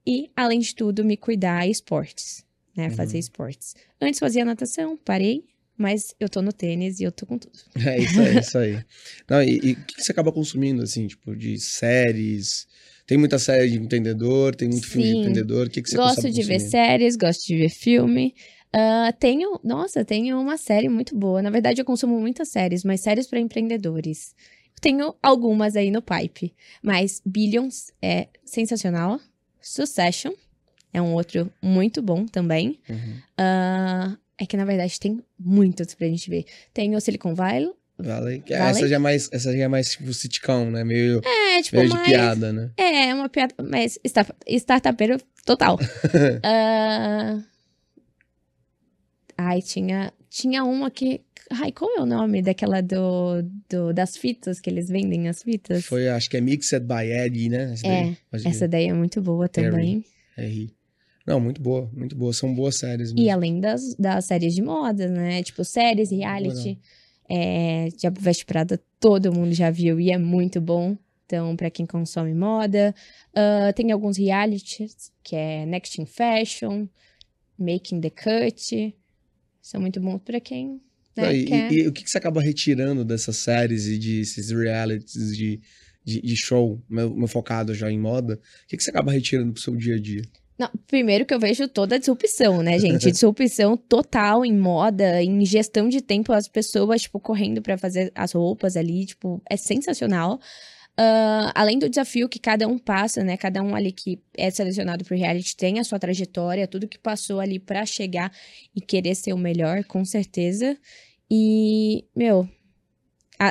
[0.05, 2.87] e, além de tudo, me cuidar esportes, né?
[2.87, 2.91] Uhum.
[2.95, 3.75] Fazer esportes.
[4.01, 5.45] Antes fazia natação, parei,
[5.77, 7.57] mas eu tô no tênis e eu tô com tudo.
[7.85, 8.83] É isso aí, isso aí.
[9.29, 12.67] Não, e o que você acaba consumindo, assim, tipo, de séries?
[13.05, 14.91] Tem muita série de empreendedor, tem muito Sim.
[14.91, 15.67] filme de empreendedor.
[15.67, 18.33] O que, que você Gosto de ver séries, gosto de ver filme.
[18.73, 21.41] Uh, tenho, nossa, tenho uma série muito boa.
[21.41, 24.33] Na verdade, eu consumo muitas séries, mas séries para empreendedores.
[24.81, 29.19] Tenho algumas aí no pipe, mas Billions é sensacional.
[29.61, 30.33] Succession
[30.91, 32.79] é um outro muito bom também.
[32.89, 33.17] Uhum.
[33.39, 36.45] Uh, é que na verdade tem muitos pra gente ver.
[36.73, 37.71] Tem o Silicon Valley,
[38.03, 38.43] Valley.
[38.47, 38.69] Valley.
[38.69, 40.83] Essa já é mais, essa já é mais tipo sitcom, né?
[40.83, 42.71] Meio, é, tipo, meio de mais, piada, né?
[42.77, 43.99] É, é uma piada, mas
[44.47, 45.75] startupeiro total.
[45.75, 47.43] uh...
[49.37, 51.21] Ai, tinha, tinha uma que.
[51.51, 55.85] Ai, qual é o nome daquela do, do das fitas que eles vendem as fitas?
[55.85, 57.73] Foi, acho que é Mixed by Eddie, né?
[57.73, 60.05] Essa é, daí, essa daí é muito boa também.
[60.37, 60.73] R.
[61.25, 62.33] Não, muito boa, muito boa.
[62.33, 63.13] São boas séries.
[63.13, 63.25] Mesmo.
[63.25, 65.41] E além das, das séries de moda, né?
[65.43, 66.79] Tipo, séries, reality.
[67.29, 70.97] É, Diabo Veste Prada todo mundo já viu e é muito bom.
[71.25, 72.93] Então, para quem consome moda.
[73.29, 76.87] Uh, tem alguns realities, que é Next in Fashion,
[77.57, 78.95] Making the Cut.
[79.61, 80.81] São muito bons para quem
[81.15, 81.71] né, e, quer...
[81.71, 85.61] e, e, o que, que você acaba retirando dessas séries e desses realities de,
[86.03, 88.35] de, de show, meu, meu, focado já em moda?
[88.35, 90.23] O que, que você acaba retirando pro seu dia a dia?
[90.57, 93.09] Não, primeiro que eu vejo toda a disrupção, né, gente?
[93.11, 98.33] disrupção total em moda, em gestão de tempo, as pessoas, tipo, correndo para fazer as
[98.33, 100.39] roupas ali, tipo, é sensacional.
[100.93, 103.35] Uh, além do desafio que cada um passa, né?
[103.35, 107.39] Cada um ali que é selecionado pro reality tem a sua trajetória, tudo que passou
[107.39, 108.31] ali para chegar
[108.75, 110.77] e querer ser o melhor, com certeza.
[111.31, 112.47] E, meu,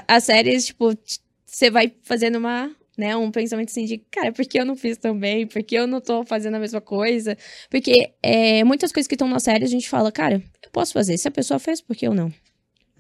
[0.06, 0.96] as séries, tipo,
[1.44, 2.70] você vai fazendo uma,
[3.02, 3.16] né?
[3.16, 5.44] Um pensamento assim de, cara, por que eu não fiz também?
[5.44, 7.36] Por que eu não tô fazendo a mesma coisa?
[7.68, 11.18] Porque é, muitas coisas que estão na série a gente fala, cara, eu posso fazer.
[11.18, 12.32] Se a pessoa fez, por que eu não?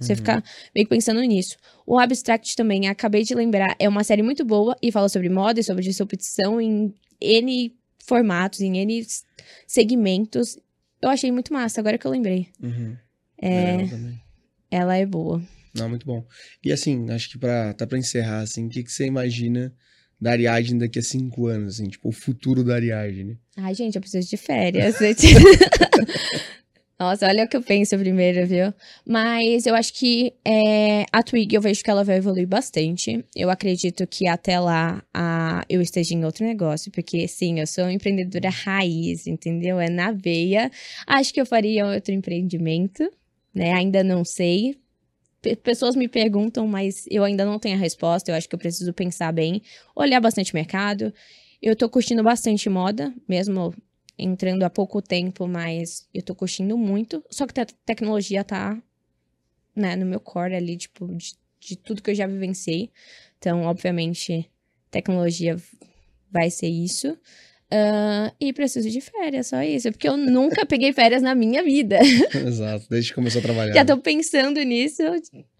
[0.00, 0.16] Você uhum.
[0.16, 0.44] ficar
[0.74, 1.56] meio que pensando nisso.
[1.86, 5.60] O Abstract também, acabei de lembrar, é uma série muito boa e fala sobre moda
[5.60, 7.72] e sobre disrupção em N
[8.04, 9.06] formatos, em N
[9.68, 10.58] segmentos.
[11.00, 12.48] eu achei muito massa, agora que eu lembrei.
[12.60, 12.96] Uhum.
[13.38, 14.20] É, também.
[14.68, 15.40] ela é boa.
[15.74, 16.26] Não, muito bom.
[16.64, 19.72] E assim, acho que pra, tá pra encerrar, assim, o que, que você imagina
[20.22, 23.36] da Ariadne daqui a cinco anos, assim, tipo, o futuro da Ariadne?
[23.56, 24.94] Ai, gente, eu preciso de férias.
[26.96, 28.72] Nossa, olha o que eu penso primeiro, viu?
[29.04, 33.24] Mas eu acho que é, a Twig, eu vejo que ela vai evoluir bastante.
[33.34, 37.90] Eu acredito que até lá a, eu esteja em outro negócio, porque sim, eu sou
[37.90, 39.80] empreendedora raiz, entendeu?
[39.80, 40.70] É na veia.
[41.04, 43.02] Acho que eu faria outro empreendimento,
[43.52, 43.72] né?
[43.72, 44.76] Ainda não sei.
[45.62, 48.30] Pessoas me perguntam, mas eu ainda não tenho a resposta.
[48.30, 49.62] Eu acho que eu preciso pensar bem,
[49.94, 51.12] olhar bastante mercado.
[51.60, 53.74] Eu tô curtindo bastante moda, mesmo
[54.18, 57.24] entrando há pouco tempo, mas eu tô curtindo muito.
[57.30, 58.80] Só que a tecnologia tá,
[59.74, 62.90] né, no meu core ali, tipo, de, de tudo que eu já vivenciei.
[63.38, 64.48] Então, obviamente,
[64.90, 65.56] tecnologia
[66.30, 67.18] vai ser isso.
[67.74, 69.90] Ah, e preciso de férias, só isso.
[69.90, 71.98] Porque eu nunca peguei férias na minha vida.
[72.46, 73.72] Exato, desde que começou a trabalhar.
[73.72, 75.02] Já tô pensando nisso.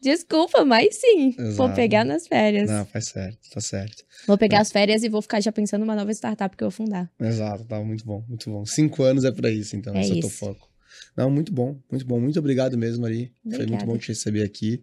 [0.01, 1.31] Desculpa, mas sim.
[1.39, 1.75] Vou Exato.
[1.75, 2.69] pegar nas férias.
[2.69, 4.05] Não, faz certo, tá certo.
[4.27, 6.77] Vou pegar as férias e vou ficar já pensando numa nova startup que eu vou
[6.87, 7.11] fundar.
[7.19, 8.67] Exato, tá muito bom, muito bom.
[8.67, 10.39] Cinco anos é pra isso, então, É esse é o teu isso.
[10.39, 10.69] foco.
[11.17, 12.21] Não, muito bom, muito bom.
[12.21, 13.33] Muito obrigado mesmo, Ari.
[13.43, 13.87] Foi muito Obrigada.
[13.87, 14.83] bom te receber aqui.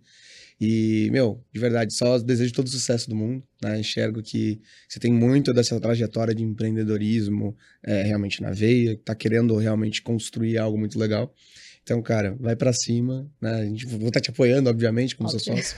[0.59, 3.79] E, meu, de verdade, só desejo todo o sucesso do mundo, né?
[3.79, 9.15] Enxergo que você tem muito dessa trajetória de empreendedorismo é, realmente na veia, que tá
[9.15, 11.33] querendo realmente construir algo muito legal.
[11.81, 13.61] Então, cara, vai pra cima, né?
[13.61, 15.63] A gente vou estar te apoiando, obviamente, como seu Óbvio.
[15.63, 15.77] sócio,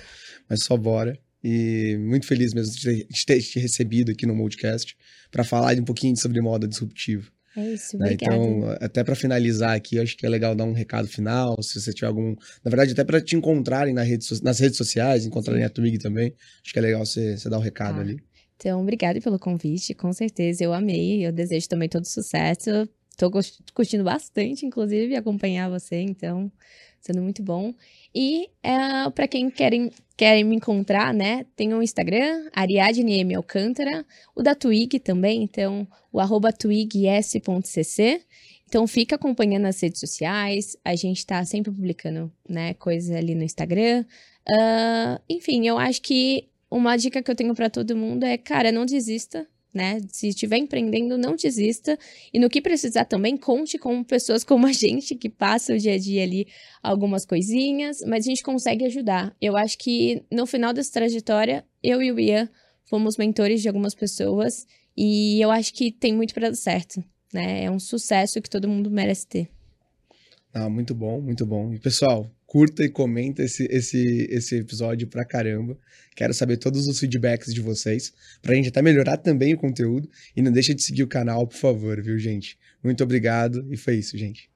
[0.50, 1.18] mas só bora.
[1.44, 4.96] E muito feliz mesmo de ter, de ter te recebido aqui no Moldcast
[5.32, 7.32] para falar um pouquinho sobre moda disruptiva.
[7.56, 8.06] É isso, né?
[8.06, 8.36] obrigada.
[8.36, 11.80] Então, até para finalizar aqui, eu acho que é legal dar um recado final, se
[11.82, 12.32] você tiver algum,
[12.64, 15.68] na verdade, até para te encontrarem na rede nas redes sociais, encontrarem Sim.
[15.68, 16.34] a Twig também,
[16.64, 18.02] acho que é legal você, você dar o recado Tá.
[18.02, 18.18] ali.
[18.56, 20.64] Então, obrigada pelo convite, com certeza.
[20.64, 22.88] Eu amei, eu desejo também todo sucesso.
[23.18, 26.52] Tô gos- curtindo bastante, inclusive, acompanhar você, então,
[27.02, 27.74] sendo muito bom.
[28.14, 33.36] E é, para quem querem, querem me encontrar, né, tem o Instagram, Ariadne M.
[33.36, 38.22] Alcântara, o da Twig também, então, o arroba twigs.cc.
[38.68, 43.44] Então, fica acompanhando nas redes sociais, a gente tá sempre publicando, né, coisas ali no
[43.44, 44.06] Instagram.
[44.50, 48.72] Ah, enfim, eu acho que uma dica que eu tenho pra todo mundo é, cara,
[48.72, 50.00] não desista, né?
[50.10, 51.98] Se estiver empreendendo, não desista.
[52.34, 55.94] E no que precisar também, conte com pessoas como a gente, que passa o dia
[55.94, 56.48] a dia ali
[56.82, 59.36] algumas coisinhas, mas a gente consegue ajudar.
[59.42, 62.50] Eu acho que no final dessa trajetória, eu e o Ian
[62.86, 64.66] fomos mentores de algumas pessoas
[64.96, 67.04] e eu acho que tem muito pra dar certo,
[67.34, 67.64] né?
[67.64, 69.50] É um sucesso que todo mundo merece ter.
[70.54, 71.74] Ah, muito bom, muito bom.
[71.74, 75.78] E pessoal, curta e comenta esse, esse, esse episódio pra caramba.
[76.14, 80.10] Quero saber todos os feedbacks de vocês, pra gente até melhorar também o conteúdo.
[80.36, 82.60] E não deixa de seguir o canal, por favor, viu, gente?
[82.84, 84.50] Muito obrigado e foi isso, gente.